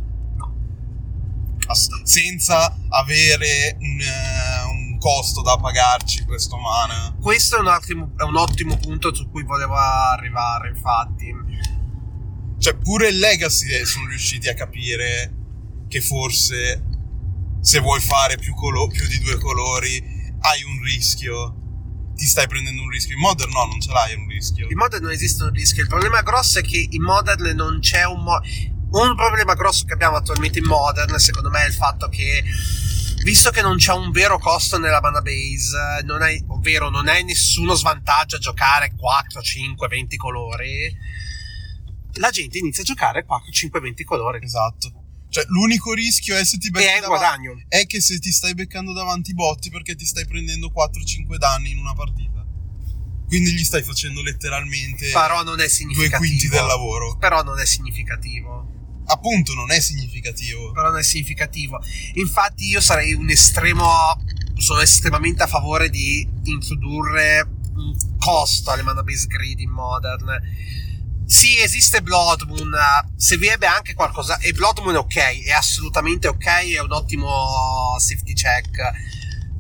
Ass- 1.69 2.03
senza 2.03 2.77
avere 2.91 3.79
un, 3.81 3.99
eh, 3.99 4.65
un 4.69 4.99
costo 4.99 5.41
da 5.41 5.57
pagarci 5.57 6.27
questo 6.27 6.59
mana. 6.59 7.17
Questo 7.19 7.57
è 7.57 7.61
un, 7.61 7.69
ottimo, 7.69 8.13
è 8.19 8.23
un 8.25 8.37
ottimo 8.37 8.77
punto 8.77 9.15
su 9.15 9.31
cui 9.31 9.45
volevo 9.45 9.77
arrivare, 9.77 10.69
infatti. 10.69 11.35
Cioè, 12.59 12.77
pure 12.77 13.09
il 13.09 13.17
Legacy 13.17 13.73
eh, 13.73 13.87
sono 13.87 14.09
riusciti 14.09 14.51
a 14.51 14.55
capire 14.55 15.38
che 15.89 16.01
forse 16.01 16.85
se 17.61 17.81
vuoi 17.81 18.01
fare 18.01 18.37
più, 18.37 18.55
colo- 18.55 18.87
più 18.89 19.07
di 19.07 19.19
due 19.21 19.39
colori 19.39 20.03
hai 20.41 20.63
un 20.63 20.83
rischio. 20.83 21.55
Ti 22.15 22.27
stai 22.27 22.47
prendendo 22.49 22.83
un 22.83 22.89
rischio. 22.89 23.15
In 23.15 23.21
Modern 23.21 23.51
no, 23.51 23.65
non 23.65 23.81
ce 23.81 23.93
l'hai 23.93 24.15
un 24.15 24.27
rischio. 24.29 24.67
In 24.69 24.77
Modern 24.77 25.03
non 25.03 25.13
esiste 25.13 25.45
un 25.45 25.53
rischio. 25.53 25.83
Il 25.83 25.89
problema 25.89 26.23
grosso 26.23 26.59
è 26.59 26.63
che 26.63 26.87
in 26.91 27.03
Modern 27.03 27.55
non 27.55 27.79
c'è 27.81 28.05
un 28.05 28.23
mo- 28.23 28.41
Un 28.91 29.15
problema 29.17 29.55
grosso 29.55 29.85
che 29.85 29.93
abbiamo 29.93 30.17
attualmente 30.17 30.59
in 30.59 30.65
Modern, 30.65 31.19
secondo 31.19 31.51
me, 31.51 31.65
è 31.65 31.67
il 31.67 31.75
fatto 31.75 32.09
che. 32.09 32.43
Visto 33.23 33.51
che 33.51 33.61
non 33.61 33.77
c'è 33.77 33.93
un 33.93 34.11
vero 34.11 34.39
costo 34.39 34.79
nella 34.79 35.01
mana 35.01 35.21
base, 35.21 36.03
non 36.05 36.23
hai, 36.23 36.43
ovvero 36.49 36.89
non 36.89 37.09
hai 37.09 37.25
nessuno 37.25 37.75
svantaggio 37.75 38.37
a 38.37 38.39
giocare 38.39 38.95
4, 38.97 39.43
5, 39.43 39.89
20 39.89 40.17
colori, 40.17 40.97
la 42.15 42.31
gente 42.31 42.59
inizia 42.59 42.83
a 42.83 42.87
giocare 42.87 43.25
4, 43.25 43.51
5, 43.53 43.81
20 43.81 44.05
colori. 44.05 44.43
Esatto. 44.43 45.08
Cioè, 45.43 45.47
l'unico 45.51 45.93
rischio 45.93 46.37
è 46.37 46.45
se 46.45 46.59
ti 46.59 46.69
E 46.69 46.71
becchi 46.71 46.87
è 46.87 46.95
in 46.97 47.01
davanti- 47.03 47.19
guadagno. 47.47 47.63
è 47.69 47.87
che 47.87 48.01
se 48.01 48.19
ti 48.19 48.31
stai 48.33 48.55
beccando 48.55 48.93
davanti 48.93 49.31
i 49.31 49.35
botti 49.35 49.71
perché 49.71 49.95
ti 49.95 50.05
stai 50.05 50.27
prendendo 50.27 50.71
4-5 50.73 51.37
danni 51.39 51.71
in 51.71 51.79
una 51.79 51.95
partita. 51.95 52.45
Quindi 53.27 53.53
gli 53.53 53.63
stai 53.65 53.83
facendo 53.83 54.23
letteralmente 54.23 55.11
Però 55.11 55.43
non 55.43 55.61
è 55.61 55.67
due 55.93 56.09
quinti 56.11 56.49
del 56.49 56.65
lavoro. 56.65 57.17
Però 57.19 57.43
non 57.43 57.61
è 57.61 57.67
significativo. 57.67 59.03
Appunto, 59.07 59.55
non 59.55 59.71
è 59.71 59.81
significativo. 59.81 60.73
però 60.73 60.89
non 60.91 60.99
è 60.99 61.03
significativo. 61.03 61.79
Infatti, 62.15 62.67
io 62.67 62.81
sarei 62.81 63.13
un 63.13 63.29
estremo. 63.31 63.87
Sono 64.57 64.81
estremamente 64.81 65.43
a 65.43 65.47
favore 65.47 65.89
di 65.91 66.27
introdurre 66.45 67.47
un 67.75 67.95
costo 68.19 68.71
alle 68.71 68.83
mana 68.83 69.03
base 69.03 69.27
grid 69.27 69.61
in 69.61 69.71
modern. 69.71 70.27
Sì, 71.29 71.61
esiste 71.61 72.01
Blood 72.01 72.45
Moon, 72.47 72.73
eh, 72.73 73.13
servirebbe 73.15 73.67
anche 73.67 73.93
qualcosa. 73.93 74.39
E 74.39 74.53
Blood 74.53 74.79
Moon 74.79 74.95
è 74.95 74.99
ok, 74.99 75.45
è 75.45 75.51
assolutamente 75.51 76.27
ok, 76.27 76.75
è 76.75 76.81
un 76.81 76.91
ottimo 76.91 77.95
safety 77.99 78.33
check. 78.33 78.81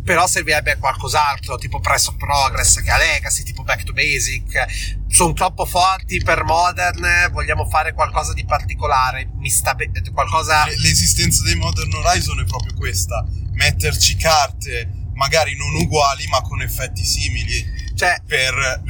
Però 0.02 0.26
servirebbe 0.26 0.78
qualcos'altro, 0.78 1.58
tipo 1.58 1.78
Press 1.80 2.06
of 2.06 2.16
Progress 2.16 2.80
che 2.80 2.90
ha 2.90 2.96
Legacy, 2.96 3.42
tipo 3.42 3.64
Back 3.64 3.82
to 3.82 3.92
Basic. 3.92 5.04
Sono 5.08 5.34
troppo 5.34 5.66
forti 5.66 6.22
per 6.22 6.42
Modern, 6.42 7.30
vogliamo 7.32 7.68
fare 7.68 7.92
qualcosa 7.92 8.32
di 8.32 8.46
particolare. 8.46 9.28
Mi 9.36 9.50
sta 9.50 9.74
be- 9.74 9.90
qualcosa. 10.14 10.64
L'esistenza 10.78 11.42
dei 11.42 11.56
Modern 11.56 11.92
Horizon 11.92 12.40
è 12.40 12.44
proprio 12.46 12.72
questa: 12.72 13.26
metterci 13.52 14.16
carte 14.16 15.10
magari 15.12 15.54
non 15.54 15.74
uguali, 15.74 16.26
ma 16.28 16.40
con 16.40 16.62
effetti 16.62 17.04
simili 17.04 17.87
Cioè, 17.98 18.22
per 18.24 18.80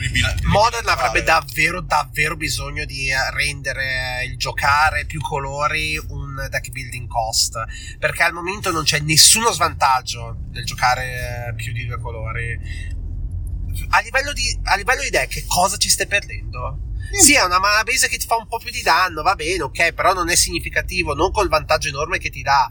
Modern 0.42 0.86
avrebbe 0.86 1.22
davvero, 1.22 1.80
davvero 1.80 2.36
bisogno 2.36 2.84
di 2.84 3.08
rendere 3.32 4.26
il 4.26 4.36
giocare 4.36 5.06
più 5.06 5.22
colori 5.22 5.96
un 5.96 6.46
deck 6.50 6.68
building 6.68 7.08
cost. 7.08 7.58
Perché 7.98 8.24
al 8.24 8.34
momento 8.34 8.70
non 8.70 8.82
c'è 8.82 9.00
nessuno 9.00 9.50
svantaggio 9.50 10.36
del 10.50 10.66
giocare 10.66 11.54
più 11.56 11.72
di 11.72 11.86
due 11.86 11.98
colori. 11.98 12.60
A 13.88 14.00
livello 14.00 14.34
di, 14.34 14.60
a 14.64 14.76
livello 14.76 15.00
di 15.00 15.08
deck, 15.08 15.46
cosa 15.46 15.78
ci 15.78 15.88
stai 15.88 16.06
perdendo? 16.06 16.80
Sì, 17.18 17.32
è 17.32 17.42
una 17.42 17.58
mana 17.58 17.84
base 17.84 18.08
che 18.08 18.18
ti 18.18 18.26
fa 18.26 18.36
un 18.36 18.46
po' 18.46 18.58
più 18.58 18.70
di 18.70 18.82
danno, 18.82 19.22
va 19.22 19.34
bene, 19.34 19.62
ok, 19.62 19.92
però 19.94 20.12
non 20.12 20.28
è 20.28 20.36
significativo, 20.36 21.14
non 21.14 21.32
col 21.32 21.48
vantaggio 21.48 21.88
enorme 21.88 22.18
che 22.18 22.28
ti 22.28 22.42
dà. 22.42 22.68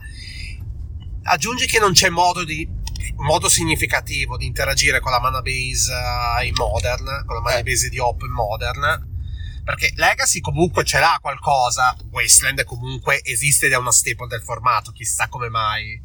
Aggiungi 1.24 1.66
che 1.66 1.80
non 1.80 1.94
c'è 1.94 2.10
modo 2.10 2.46
di 2.46 2.77
modo 3.18 3.50
significativo 3.50 4.38
di 4.38 4.46
interagire 4.46 5.00
con 5.00 5.12
la 5.12 5.20
mana 5.20 5.42
base 5.42 5.92
eh, 5.92 6.48
in 6.48 6.54
modern, 6.56 7.24
con 7.26 7.36
la 7.36 7.42
mana 7.42 7.64
base 7.64 7.90
di 7.90 8.00
Op 8.00 8.22
in 8.22 8.32
modern. 8.32 9.16
Perché 9.64 9.92
Legacy 9.96 10.40
comunque 10.40 10.86
ce 10.86 11.00
l'ha 11.00 11.20
qualcosa, 11.22 11.96
Wasteland 12.12 12.64
comunque 12.64 13.22
esiste 13.24 13.66
ed 13.66 13.74
è 13.74 13.78
una 13.78 13.92
staple 13.92 14.28
del 14.28 14.42
formato, 14.42 14.92
chissà 14.92 15.28
come 15.28 15.50
mai. 15.50 16.02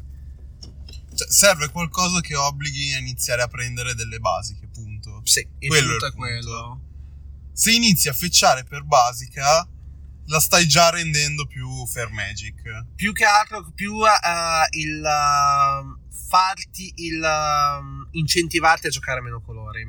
Cioè, 1.15 1.31
serve 1.31 1.69
qualcosa 1.69 2.19
che 2.19 2.35
obblighi 2.35 2.93
a 2.93 2.97
iniziare 2.97 3.41
a 3.41 3.47
prendere 3.47 3.95
delle 3.95 4.19
basiche, 4.19 4.67
punto. 4.67 5.21
Sì, 5.23 5.47
il 5.59 5.69
Quello 5.69 5.91
punto 5.91 6.05
è 6.05 6.07
è 6.07 6.11
il 6.11 6.15
quello. 6.15 6.81
Se 7.53 7.71
inizi 7.71 8.09
a 8.09 8.13
fecciare 8.13 8.63
per 8.63 8.83
basica, 8.83 9.65
la 10.27 10.39
stai 10.39 10.67
già 10.67 10.89
rendendo 10.89 11.45
più 11.45 11.85
fair 11.85 12.09
magic. 12.11 12.61
Più 12.95 13.11
che 13.13 13.25
altro, 13.25 13.69
più 13.73 14.05
eh, 14.05 14.77
il 14.77 15.03
eh, 15.03 16.11
farti 16.29 16.91
il 16.95 17.23
eh, 17.23 18.07
incentivarti 18.11 18.87
a 18.87 18.89
giocare 18.89 19.21
meno 19.21 19.41
colori. 19.41 19.85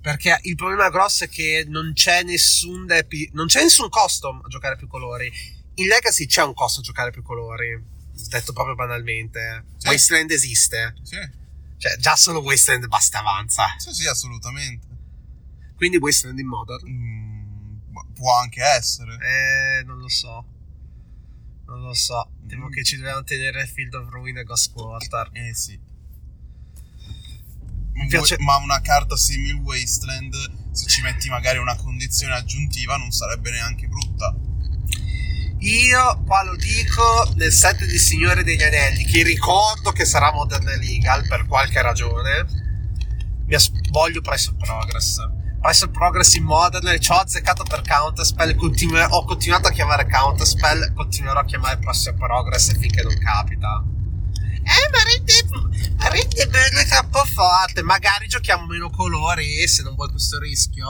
Perché 0.00 0.38
il 0.42 0.54
problema 0.54 0.90
grosso 0.90 1.24
è 1.24 1.28
che 1.28 1.64
non 1.68 1.92
c'è 1.92 2.22
nessun 2.22 2.86
depi- 2.86 3.30
non 3.32 3.46
c'è 3.46 3.62
nessun 3.62 3.88
costo 3.88 4.40
a 4.42 4.48
giocare 4.48 4.76
più 4.76 4.86
colori. 4.86 5.30
In 5.74 5.86
Legacy 5.86 6.26
c'è 6.26 6.42
un 6.42 6.54
costo 6.54 6.80
a 6.80 6.82
giocare 6.82 7.10
più 7.10 7.22
colori. 7.22 7.96
Detto 8.28 8.52
proprio 8.52 8.74
banalmente. 8.74 9.64
Sì. 9.76 9.88
Wasteland 9.88 10.30
esiste. 10.30 10.94
Sì, 11.02 11.16
Cioè, 11.76 11.96
già 11.98 12.16
solo 12.16 12.40
Wasteland 12.40 12.86
basta 12.86 13.18
avanza. 13.18 13.66
sì, 13.76 13.92
sì, 13.92 14.06
assolutamente. 14.08 14.86
Quindi 15.76 15.98
Wasteland 15.98 16.38
in 16.38 16.46
Modern. 16.46 16.88
Mm, 16.88 17.27
può 18.14 18.34
anche 18.38 18.62
essere. 18.62 19.14
Eh, 19.14 19.84
non 19.84 19.98
lo 19.98 20.08
so. 20.08 20.44
Non 21.66 21.82
lo 21.82 21.94
so. 21.94 22.30
Temo 22.46 22.66
Mm. 22.66 22.70
che 22.70 22.82
ci 22.84 22.96
dobbiamo 22.96 23.22
tenere 23.24 23.66
Field 23.66 23.94
of 23.94 24.08
Ruin 24.10 24.38
e 24.38 24.44
Ghost 24.44 24.72
Quarter. 24.72 25.30
Eh 25.32 25.54
sì. 25.54 25.78
Piace- 28.08 28.36
Ma 28.38 28.56
una 28.56 28.80
carta 28.80 29.16
simil 29.16 29.54
Wasteland, 29.56 30.34
se 30.72 30.86
ci 30.86 31.02
metti 31.02 31.28
magari 31.28 31.58
una 31.58 31.76
condizione 31.76 32.34
aggiuntiva, 32.34 32.96
non 32.96 33.10
sarebbe 33.10 33.50
neanche 33.50 33.86
brutta. 33.88 34.34
Io 35.60 36.22
qua 36.24 36.44
lo 36.44 36.54
dico 36.54 37.32
nel 37.34 37.52
set 37.52 37.84
di 37.84 37.98
Signore 37.98 38.44
degli 38.44 38.62
Anelli, 38.62 39.04
che 39.04 39.24
ricordo 39.24 39.90
che 39.90 40.04
sarà 40.04 40.32
Modern 40.32 40.64
Legal 40.64 41.26
per 41.26 41.46
qualche 41.46 41.82
ragione. 41.82 42.46
Mi 43.46 43.54
as- 43.54 43.72
voglio 43.90 44.20
Price 44.20 44.50
of 44.50 44.56
Progress. 44.56 45.16
Of 45.60 45.90
Progress 45.90 46.34
in 46.34 46.44
Modern, 46.44 47.00
ci 47.00 47.10
ho 47.10 47.16
azzeccato 47.16 47.64
per 47.64 47.82
Counterspell, 47.82 48.54
continu- 48.54 49.06
ho 49.10 49.24
continuato 49.24 49.68
a 49.68 49.70
chiamare 49.70 50.06
Counterspell, 50.08 50.94
continuerò 50.94 51.40
a 51.40 51.44
chiamare 51.44 51.78
Price 51.78 52.10
of 52.10 52.16
Progress 52.16 52.78
finché 52.78 53.02
non 53.02 53.18
capita. 53.18 53.84
Eh, 54.68 54.90
ma 54.90 55.02
rende, 55.02 55.94
ma 55.96 56.08
rende 56.08 56.46
bene 56.46 56.84
troppo 56.84 57.24
forte. 57.24 57.82
Magari 57.82 58.28
giochiamo 58.28 58.66
meno 58.66 58.88
colori 58.90 59.66
se 59.66 59.82
non 59.82 59.94
vuoi 59.94 60.10
questo 60.10 60.38
rischio. 60.38 60.86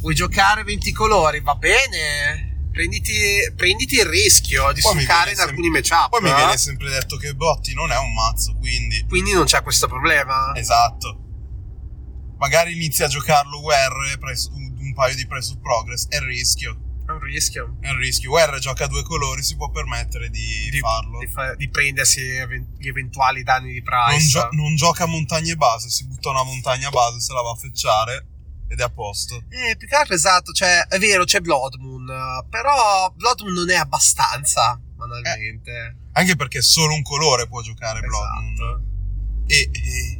Vuoi 0.00 0.14
giocare 0.14 0.64
20 0.64 0.92
colori? 0.92 1.40
Va 1.40 1.54
bene. 1.54 2.68
Prenditi, 2.72 3.52
prenditi 3.56 3.96
il 3.96 4.06
rischio 4.06 4.72
di 4.72 4.80
succare 4.80 5.30
in 5.30 5.36
sem- 5.36 5.48
alcuni 5.48 5.68
matchup. 5.68 6.10
Poi 6.10 6.22
mi 6.22 6.30
eh? 6.30 6.34
viene 6.34 6.56
sempre 6.56 6.88
detto 6.88 7.16
che 7.16 7.34
Botti 7.34 7.74
non 7.74 7.90
è 7.90 7.98
un 7.98 8.14
mazzo, 8.14 8.54
quindi. 8.56 9.04
Quindi 9.08 9.32
non 9.32 9.44
c'è 9.44 9.62
questo 9.62 9.86
problema. 9.86 10.52
Esatto. 10.54 11.29
Magari 12.40 12.72
inizi 12.74 13.04
a 13.04 13.08
giocarlo 13.08 13.60
WR 13.60 14.18
presso- 14.18 14.50
un 14.52 14.68
un 14.80 14.94
paio 14.94 15.14
di 15.14 15.26
Press 15.26 15.50
of 15.50 15.58
Progress. 15.60 16.08
È 16.08 16.16
il 16.16 16.22
rischio. 16.22 16.76
È 17.06 17.10
un 17.12 17.20
rischio. 17.20 17.76
È 17.80 17.88
il 17.90 17.96
rischio. 17.98 18.30
WR 18.32 18.58
gioca 18.58 18.84
a 18.84 18.86
due 18.88 19.02
colori, 19.04 19.42
si 19.42 19.54
può 19.54 19.70
permettere 19.70 20.30
di, 20.30 20.68
Di, 20.70 20.78
farlo. 20.78 21.18
di 21.18 21.26
fa- 21.26 21.54
di 21.54 21.68
prendersi 21.68 22.20
gli 22.78 22.88
eventuali 22.88 23.42
danni 23.44 23.72
di 23.72 23.82
non, 23.82 24.08
price. 24.08 24.26
gio- 24.26 24.48
non 24.52 24.74
gioca 24.74 25.04
a 25.04 25.06
montagne 25.06 25.54
base, 25.54 25.88
si 25.90 26.06
butta 26.06 26.30
una 26.30 26.42
montagna 26.42 26.88
base, 26.90 27.20
se 27.20 27.32
la 27.34 27.42
va 27.42 27.50
a 27.50 27.54
fecciare 27.56 28.26
ed 28.68 28.80
è 28.80 28.82
a 28.82 28.90
posto. 28.90 29.44
Eh, 29.50 29.76
più 29.76 29.86
che 29.86 29.94
altro 29.94 30.14
esatto, 30.14 30.50
cioè, 30.52 30.86
è 30.88 30.98
vero, 30.98 31.24
c'è 31.24 31.40
Blood 31.40 31.74
Moon, 31.74 32.08
eh, 32.08 32.46
però 32.48 33.12
Blood 33.14 33.42
Moon 33.42 33.52
non 33.54 33.70
è 33.70 33.76
abbastanza, 33.76 34.80
banalmente. 34.96 35.96
Anche 36.12 36.34
perché 36.36 36.62
solo 36.62 36.94
un 36.94 37.02
colore 37.02 37.46
può 37.46 37.60
giocare 37.62 38.00
Blood 38.00 38.28
Moon. 38.40 38.52
esatto. 38.54 38.82
E, 39.46 39.70
e- 39.72 40.19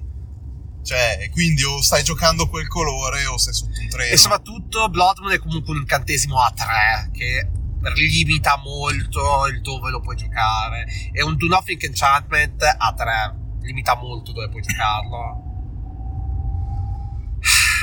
cioè, 0.83 1.29
quindi 1.33 1.63
o 1.65 1.81
stai 1.83 2.03
giocando 2.03 2.49
quel 2.49 2.69
colore 2.69 3.27
o 3.27 3.39
sei 3.39 3.53
sotto 3.53 3.79
un 3.81 3.89
treno. 3.89 4.13
E 4.13 4.17
soprattutto 4.17 4.89
Blood 4.89 5.19
Moon 5.19 5.33
è 5.33 5.39
comunque 5.39 5.73
un 5.73 5.81
incantesimo 5.81 6.41
a 6.41 6.53
3 6.53 7.11
che 7.13 7.49
limita 7.95 8.61
molto 8.63 9.47
il 9.47 9.61
dove 9.61 9.91
lo 9.91 10.01
puoi 10.01 10.17
giocare. 10.17 10.87
È 11.13 11.23
un 11.23 11.37
Do 11.37 11.47
Nothing 11.47 11.83
Enchantment 11.83 12.63
a 12.63 12.95
3, 12.95 13.37
limita 13.63 13.97
molto 13.97 14.33
dove 14.33 14.49
puoi 14.49 14.63
giocarlo. 14.63 15.49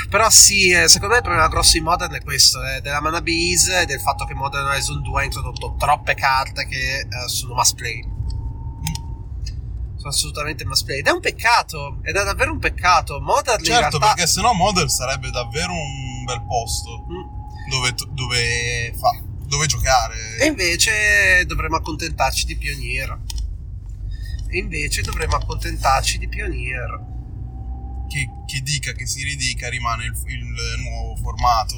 Però 0.08 0.30
sì, 0.30 0.70
eh, 0.70 0.88
secondo 0.88 1.14
me 1.14 1.20
il 1.20 1.26
problema 1.26 1.48
grosso 1.48 1.76
in 1.76 1.84
Modern 1.84 2.14
è 2.14 2.22
questo, 2.22 2.64
eh, 2.64 2.80
della 2.80 3.00
mana 3.00 3.20
base 3.20 3.82
e 3.82 3.84
del 3.84 4.00
fatto 4.00 4.24
che 4.24 4.32
Modern 4.32 4.64
Horizon 4.64 5.02
2 5.02 5.20
ha 5.20 5.24
introdotto 5.24 5.74
troppe 5.78 6.14
carte 6.14 6.66
che 6.66 7.00
eh, 7.00 7.28
sono 7.28 7.54
mass 7.54 7.74
play. 7.74 8.16
Assolutamente 10.08 10.64
mass 10.64 10.82
play. 10.82 10.98
Ed 10.98 11.06
è 11.06 11.10
un 11.10 11.20
peccato, 11.20 11.98
ed 12.02 12.16
è 12.16 12.24
davvero 12.24 12.52
un 12.52 12.58
peccato. 12.58 13.20
Modern 13.20 13.62
Certo, 13.62 13.98
realtà... 13.98 13.98
perché 13.98 14.26
sennò 14.26 14.52
Model 14.52 14.90
sarebbe 14.90 15.30
davvero 15.30 15.72
un 15.72 16.24
bel 16.24 16.42
posto 16.46 17.06
Mm. 17.08 17.68
dove, 17.68 17.94
dove, 18.10 18.92
fa, 18.98 19.10
dove 19.46 19.66
giocare. 19.66 20.36
E 20.40 20.46
invece 20.46 21.44
dovremmo 21.46 21.76
accontentarci 21.76 22.46
di 22.46 22.56
Pionier. 22.56 23.18
E 24.50 24.58
invece 24.58 25.02
dovremmo 25.02 25.36
accontentarci 25.36 26.18
di 26.18 26.28
Pionier. 26.28 27.16
Che, 28.08 28.26
che 28.46 28.60
dica, 28.62 28.92
che 28.92 29.06
si 29.06 29.22
ridica, 29.22 29.68
rimane 29.68 30.04
il, 30.06 30.14
il 30.26 30.80
nuovo 30.80 31.14
formato 31.16 31.76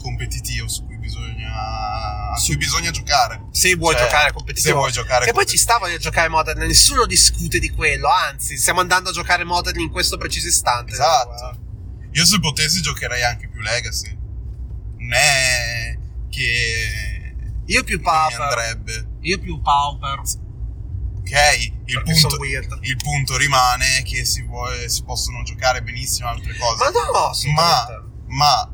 competitivo 0.00 0.68
su 0.68 0.84
cui 0.86 0.96
bisogna, 0.98 1.50
a 1.52 2.40
cui 2.44 2.56
bisogna 2.56 2.90
giocare. 2.92 3.46
Se 3.50 3.74
vuoi 3.74 3.94
Cioè, 3.94 4.04
giocare 4.04 4.26
Se 4.28 4.32
competitivo. 4.32 4.78
vuoi 4.78 4.92
giocare 4.92 5.26
E 5.28 5.32
poi 5.32 5.44
ci 5.46 5.56
sta 5.58 5.78
voglio 5.78 5.98
giocare 5.98 6.28
Modern, 6.28 6.60
nessuno 6.60 7.04
discute 7.06 7.58
di 7.58 7.70
quello, 7.70 8.08
anzi, 8.08 8.56
stiamo 8.56 8.78
andando 8.80 9.10
a 9.10 9.12
giocare 9.12 9.42
Modern 9.42 9.80
in 9.80 9.90
questo 9.90 10.16
preciso 10.16 10.46
istante. 10.46 10.92
Esatto. 10.92 11.58
Io 12.12 12.24
se 12.24 12.38
potessi 12.38 12.80
giocherei 12.80 13.24
anche 13.24 13.48
più 13.48 13.60
Legacy. 13.60 14.16
Non 14.98 15.12
è 15.12 15.98
che 16.30 17.34
Io 17.66 17.82
più 17.82 18.00
Pauper. 18.00 18.40
andrebbe. 18.40 19.08
Io 19.22 19.38
più 19.40 19.60
Pauper. 19.60 20.20
Ok, 21.18 21.72
il 21.86 22.02
punto, 22.02 22.36
il 22.82 22.96
punto 22.96 23.36
rimane 23.36 24.02
che 24.02 24.24
si, 24.24 24.42
vuole- 24.42 24.88
si 24.88 25.02
possono 25.04 25.42
giocare 25.42 25.82
benissimo 25.82 26.28
altre 26.28 26.56
cose. 26.56 26.84
Ma 26.84 26.90
no, 26.90 27.18
assolutamente. 27.28 28.04
ma 28.28 28.70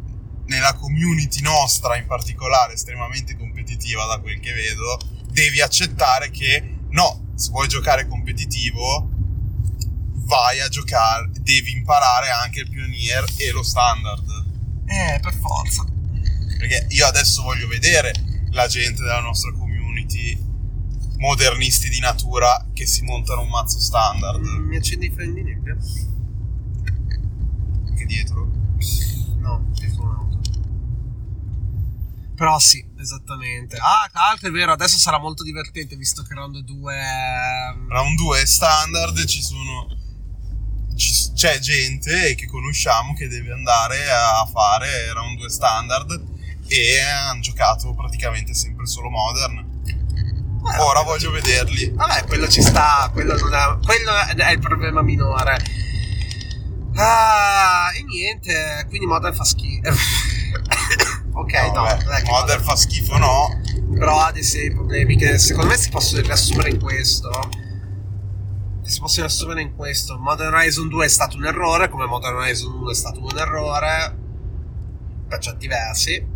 nella 0.47 0.75
community 0.75 1.41
nostra 1.43 1.97
in 1.97 2.07
particolare 2.07 2.73
estremamente 2.75 3.37
competitiva 3.37 4.05
da 4.07 4.19
quel 4.19 4.41
che 4.41 4.53
vedo 4.53 4.99
devi 5.31 5.61
accettare 5.63 6.31
che 6.31 6.79
no 6.91 7.33
se 7.37 7.51
vuoi 7.51 7.69
giocare 7.69 8.07
competitivo 8.09 9.09
vai 10.27 10.61
a 10.61 10.69
giocare 10.69 11.31
devi 11.41 11.73
imparare 11.73 12.29
anche 12.31 12.61
il 12.61 12.69
pionier 12.71 13.25
e 13.37 13.51
lo 13.53 13.63
standard 13.63 14.29
Eh, 14.87 15.19
per 15.21 15.35
forza. 15.35 15.85
perché 16.59 16.87
io 16.91 17.07
adesso 17.07 17.43
voglio 17.43 17.69
vedere 17.69 18.13
la 18.51 18.67
gente 18.67 19.03
della 19.03 19.21
nostra 19.21 19.53
community 19.53 20.39
modernisti 21.23 21.89
di 21.89 22.01
natura 22.01 22.67
che 22.73 22.85
si 22.85 23.03
montano 23.05 23.43
un 23.43 23.49
mazzo 23.49 23.79
standard 23.79 24.41
Mm, 24.43 24.67
Mi 24.67 24.77
accendi 24.77 25.07
i 25.07 25.11
freni 25.11 25.35
di 25.35 25.43
nebbia? 25.45 25.77
anche 27.89 28.05
dietro 28.07 28.51
No, 29.39 29.65
dietro 29.73 30.03
un'auto. 30.03 30.41
Però 32.35 32.59
sì, 32.59 32.85
esattamente. 32.99 33.77
Ah, 33.77 34.09
tra 34.11 34.23
l'altro 34.23 34.49
è 34.49 34.51
vero, 34.51 34.73
adesso 34.73 34.99
sarà 34.99 35.19
molto 35.19 35.45
divertente 35.45 35.95
visto 35.97 36.23
che 36.25 36.35
Round 36.35 36.59
2 36.59 36.95
è... 36.95 37.75
Round 37.89 38.17
2 38.19 38.41
è 38.41 38.47
standard, 38.47 39.25
ci 39.27 39.41
sono. 39.43 39.87
ci- 40.97 41.31
c'è 41.35 41.59
gente 41.61 42.35
che 42.35 42.47
conosciamo 42.47 43.15
che 43.15 43.29
deve 43.29 43.53
andare 43.53 44.11
a 44.11 44.45
fare 44.51 45.13
Round 45.13 45.39
2 45.39 45.49
standard 45.51 46.25
e 46.67 47.01
hanno 47.01 47.41
giocato 47.41 47.95
praticamente 47.95 48.55
sempre 48.55 48.87
solo 48.87 49.09
modern. 49.11 49.72
Ora 50.79 51.03
voglio 51.03 51.31
vederli. 51.31 51.91
Vabbè, 51.91 52.25
quello 52.27 52.49
ci 52.49 52.63
sta, 52.63 53.11
quello, 53.13 53.37
non 53.37 53.53
è, 53.53 53.85
quello 53.85 54.13
è 54.37 54.53
il 54.53 54.59
problema 54.61 55.03
minore. 55.03 55.57
Ah, 56.95 57.91
e 57.95 58.03
niente, 58.05 58.87
quindi 58.89 59.07
Modern 59.07 59.35
fa 59.35 59.45
schifo. 59.45 59.89
ok, 61.33 61.53
no, 61.75 61.83
No, 61.83 61.87
è 61.87 62.23
che 62.23 62.31
modern 62.31 62.63
fa 62.63 62.77
schifo, 62.77 63.17
no? 63.17 63.61
Però 63.95 64.21
ha 64.21 64.31
dei 64.31 64.45
seri 64.45 64.73
problemi 64.73 65.17
che 65.17 65.39
secondo 65.39 65.71
me 65.71 65.77
si 65.77 65.89
possono 65.89 66.23
riassumere 66.23 66.71
in 66.71 66.81
questo. 66.81 67.31
Si 68.83 69.01
possono 69.01 69.27
riassumere 69.27 69.63
in 69.63 69.75
questo. 69.75 70.19
Modern 70.19 70.55
Horizon 70.55 70.89
2 70.89 71.05
è 71.05 71.09
stato 71.09 71.37
un 71.37 71.47
errore, 71.47 71.89
come 71.89 72.07
Modern 72.07 72.37
Horizon 72.37 72.73
1 72.75 72.91
è 72.91 72.95
stato 72.95 73.21
un 73.21 73.37
errore. 73.37 74.19
Per 75.29 75.39
certi 75.39 75.67
versi. 75.67 76.32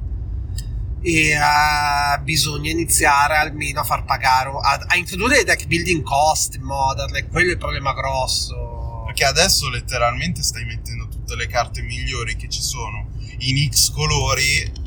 E 1.07 1.31
eh, 1.31 2.19
bisogna 2.23 2.69
iniziare 2.69 3.37
almeno 3.37 3.79
a 3.79 3.85
far 3.85 4.05
pagare, 4.05 4.51
a, 4.61 4.87
a 4.89 4.97
introdurre 4.97 5.39
i 5.39 5.45
deck 5.45 5.67
building 5.67 6.03
cost 6.03 6.57
in 6.57 6.63
Modern, 6.63 7.29
quello 7.31 7.51
è 7.51 7.53
il 7.53 7.59
problema 7.59 7.93
grosso. 7.93 9.05
Perché 9.07 9.25
adesso 9.25 9.71
letteralmente 9.71 10.43
stai 10.43 10.65
mettendo 10.65 11.07
tutte 11.07 11.37
le 11.37 11.47
carte 11.47 11.81
migliori 11.83 12.35
che 12.35 12.49
ci 12.49 12.61
sono 12.61 13.09
in 13.39 13.71
X 13.71 13.93
colori 13.93 14.85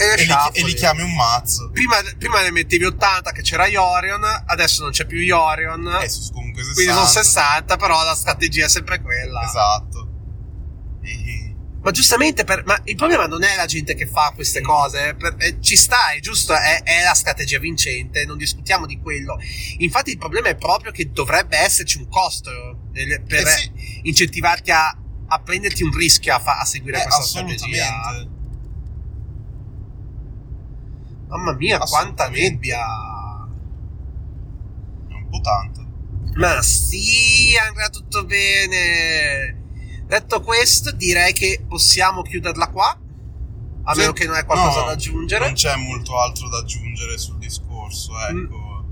E, 0.00 0.04
e 0.04 0.24
li, 0.24 0.34
e 0.52 0.64
li 0.64 0.72
chiami 0.72 1.02
un 1.02 1.14
mazzo. 1.14 1.68
Prima, 1.72 1.96
prima 2.16 2.40
ne 2.40 2.50
mettevi 2.50 2.84
80 2.84 3.30
che 3.32 3.42
c'era 3.42 3.66
Iorion, 3.66 4.22
adesso 4.46 4.82
non 4.82 4.92
c'è 4.92 5.04
più 5.04 5.18
Iorion. 5.18 5.98
Eh, 6.00 6.08
sono 6.08 6.30
comunque 6.32 6.62
60. 6.62 6.72
Quindi 6.72 6.92
sono 6.94 7.06
60, 7.06 7.76
però 7.76 8.02
la 8.02 8.14
strategia 8.14 8.64
è 8.64 8.68
sempre 8.70 9.02
quella. 9.02 9.42
Esatto. 9.42 10.07
Ma 11.88 11.94
giustamente, 11.94 12.44
per- 12.44 12.64
ma 12.66 12.78
il 12.84 12.96
problema 12.96 13.26
non 13.26 13.42
è 13.42 13.56
la 13.56 13.64
gente 13.64 13.94
che 13.94 14.06
fa 14.06 14.32
queste 14.34 14.60
cose, 14.60 15.14
per- 15.14 15.36
eh, 15.38 15.56
ci 15.62 15.74
sta, 15.74 16.10
è 16.10 16.20
giusto, 16.20 16.52
è, 16.54 16.82
è 16.82 17.02
la 17.02 17.14
strategia 17.14 17.58
vincente, 17.58 18.26
non 18.26 18.36
discutiamo 18.36 18.84
di 18.84 19.00
quello. 19.00 19.38
Infatti 19.78 20.10
il 20.10 20.18
problema 20.18 20.48
è 20.48 20.56
proprio 20.56 20.92
che 20.92 21.10
dovrebbe 21.10 21.56
esserci 21.56 21.96
un 21.96 22.06
costo 22.08 22.50
del- 22.92 23.22
per 23.26 23.46
Eh 23.46 23.50
sì. 23.50 23.70
incentivarti 24.02 24.70
a 24.70 24.98
a 25.30 25.40
prenderti 25.40 25.82
un 25.82 25.94
rischio 25.94 26.34
a, 26.34 26.38
fa- 26.38 26.58
a 26.58 26.64
seguire 26.64 27.00
Eh, 27.00 27.02
questa 27.02 27.20
strategia. 27.22 28.26
Mamma 31.28 31.52
mia, 31.54 31.78
quanta 31.78 32.28
nebbia! 32.30 32.78
È 35.08 35.12
un 35.12 35.28
po' 35.30 35.40
tanto. 35.40 35.86
Ma 36.34 36.62
sì, 36.62 37.54
andrà 37.66 37.88
tutto 37.90 38.24
bene. 38.24 39.57
Detto 40.08 40.40
questo, 40.40 40.90
direi 40.90 41.34
che 41.34 41.62
possiamo 41.68 42.22
chiuderla 42.22 42.68
qua. 42.68 42.98
A 43.84 43.94
meno 43.94 44.12
che 44.12 44.24
non 44.24 44.36
hai 44.36 44.44
qualcosa 44.44 44.80
No, 44.80 44.86
da 44.86 44.92
aggiungere. 44.92 45.44
Non 45.44 45.52
c'è 45.52 45.76
molto 45.76 46.18
altro 46.18 46.48
da 46.48 46.58
aggiungere 46.58 47.18
sul 47.18 47.36
discorso, 47.36 48.12
ecco. 48.26 48.86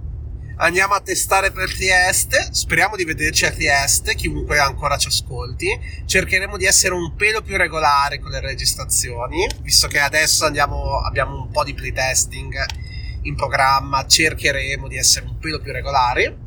Andiamo 0.59 0.93
a 0.93 1.01
testare 1.01 1.53
per 1.53 1.75
Trieste. 1.75 2.49
Speriamo 2.51 2.97
di 2.97 3.05
vederci 3.05 3.47
a 3.47 3.51
Trieste, 3.51 4.15
chiunque 4.15 4.59
ancora 4.59 4.99
ci 4.99 5.09
ascolti. 5.09 5.69
Cercheremo 6.05 6.59
di 6.59 6.67
essere 6.67 6.93
un 6.93 7.15
pelo 7.15 7.41
più 7.41 7.57
regolare 7.57 8.19
con 8.19 8.31
le 8.31 8.41
registrazioni, 8.41 9.47
visto 9.63 9.87
che 9.87 10.01
adesso 10.01 10.45
andiamo, 10.45 11.01
abbiamo 11.01 11.41
un 11.41 11.51
po' 11.51 11.65
di 11.65 11.73
playtesting 11.73 12.55
in 13.23 13.35
programma. 13.37 14.07
Cercheremo 14.07 14.87
di 14.87 14.99
essere 14.99 15.25
un 15.25 15.39
pelo 15.39 15.61
più 15.61 15.73
regolari. 15.73 16.45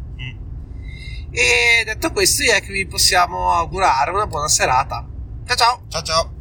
E 1.31 1.83
detto 1.85 2.11
questo, 2.11 2.41
direi 2.41 2.61
che 2.61 2.71
vi 2.71 2.87
possiamo 2.87 3.51
augurare 3.51 4.11
una 4.11 4.27
buona 4.27 4.47
serata. 4.47 5.05
Ciao 5.45 5.55
ciao! 5.55 5.81
Ciao 5.87 6.01
ciao. 6.01 6.31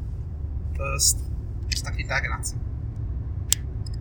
St- 0.99 1.27
Stacchità, 1.69 2.19
grazie. 2.21 2.68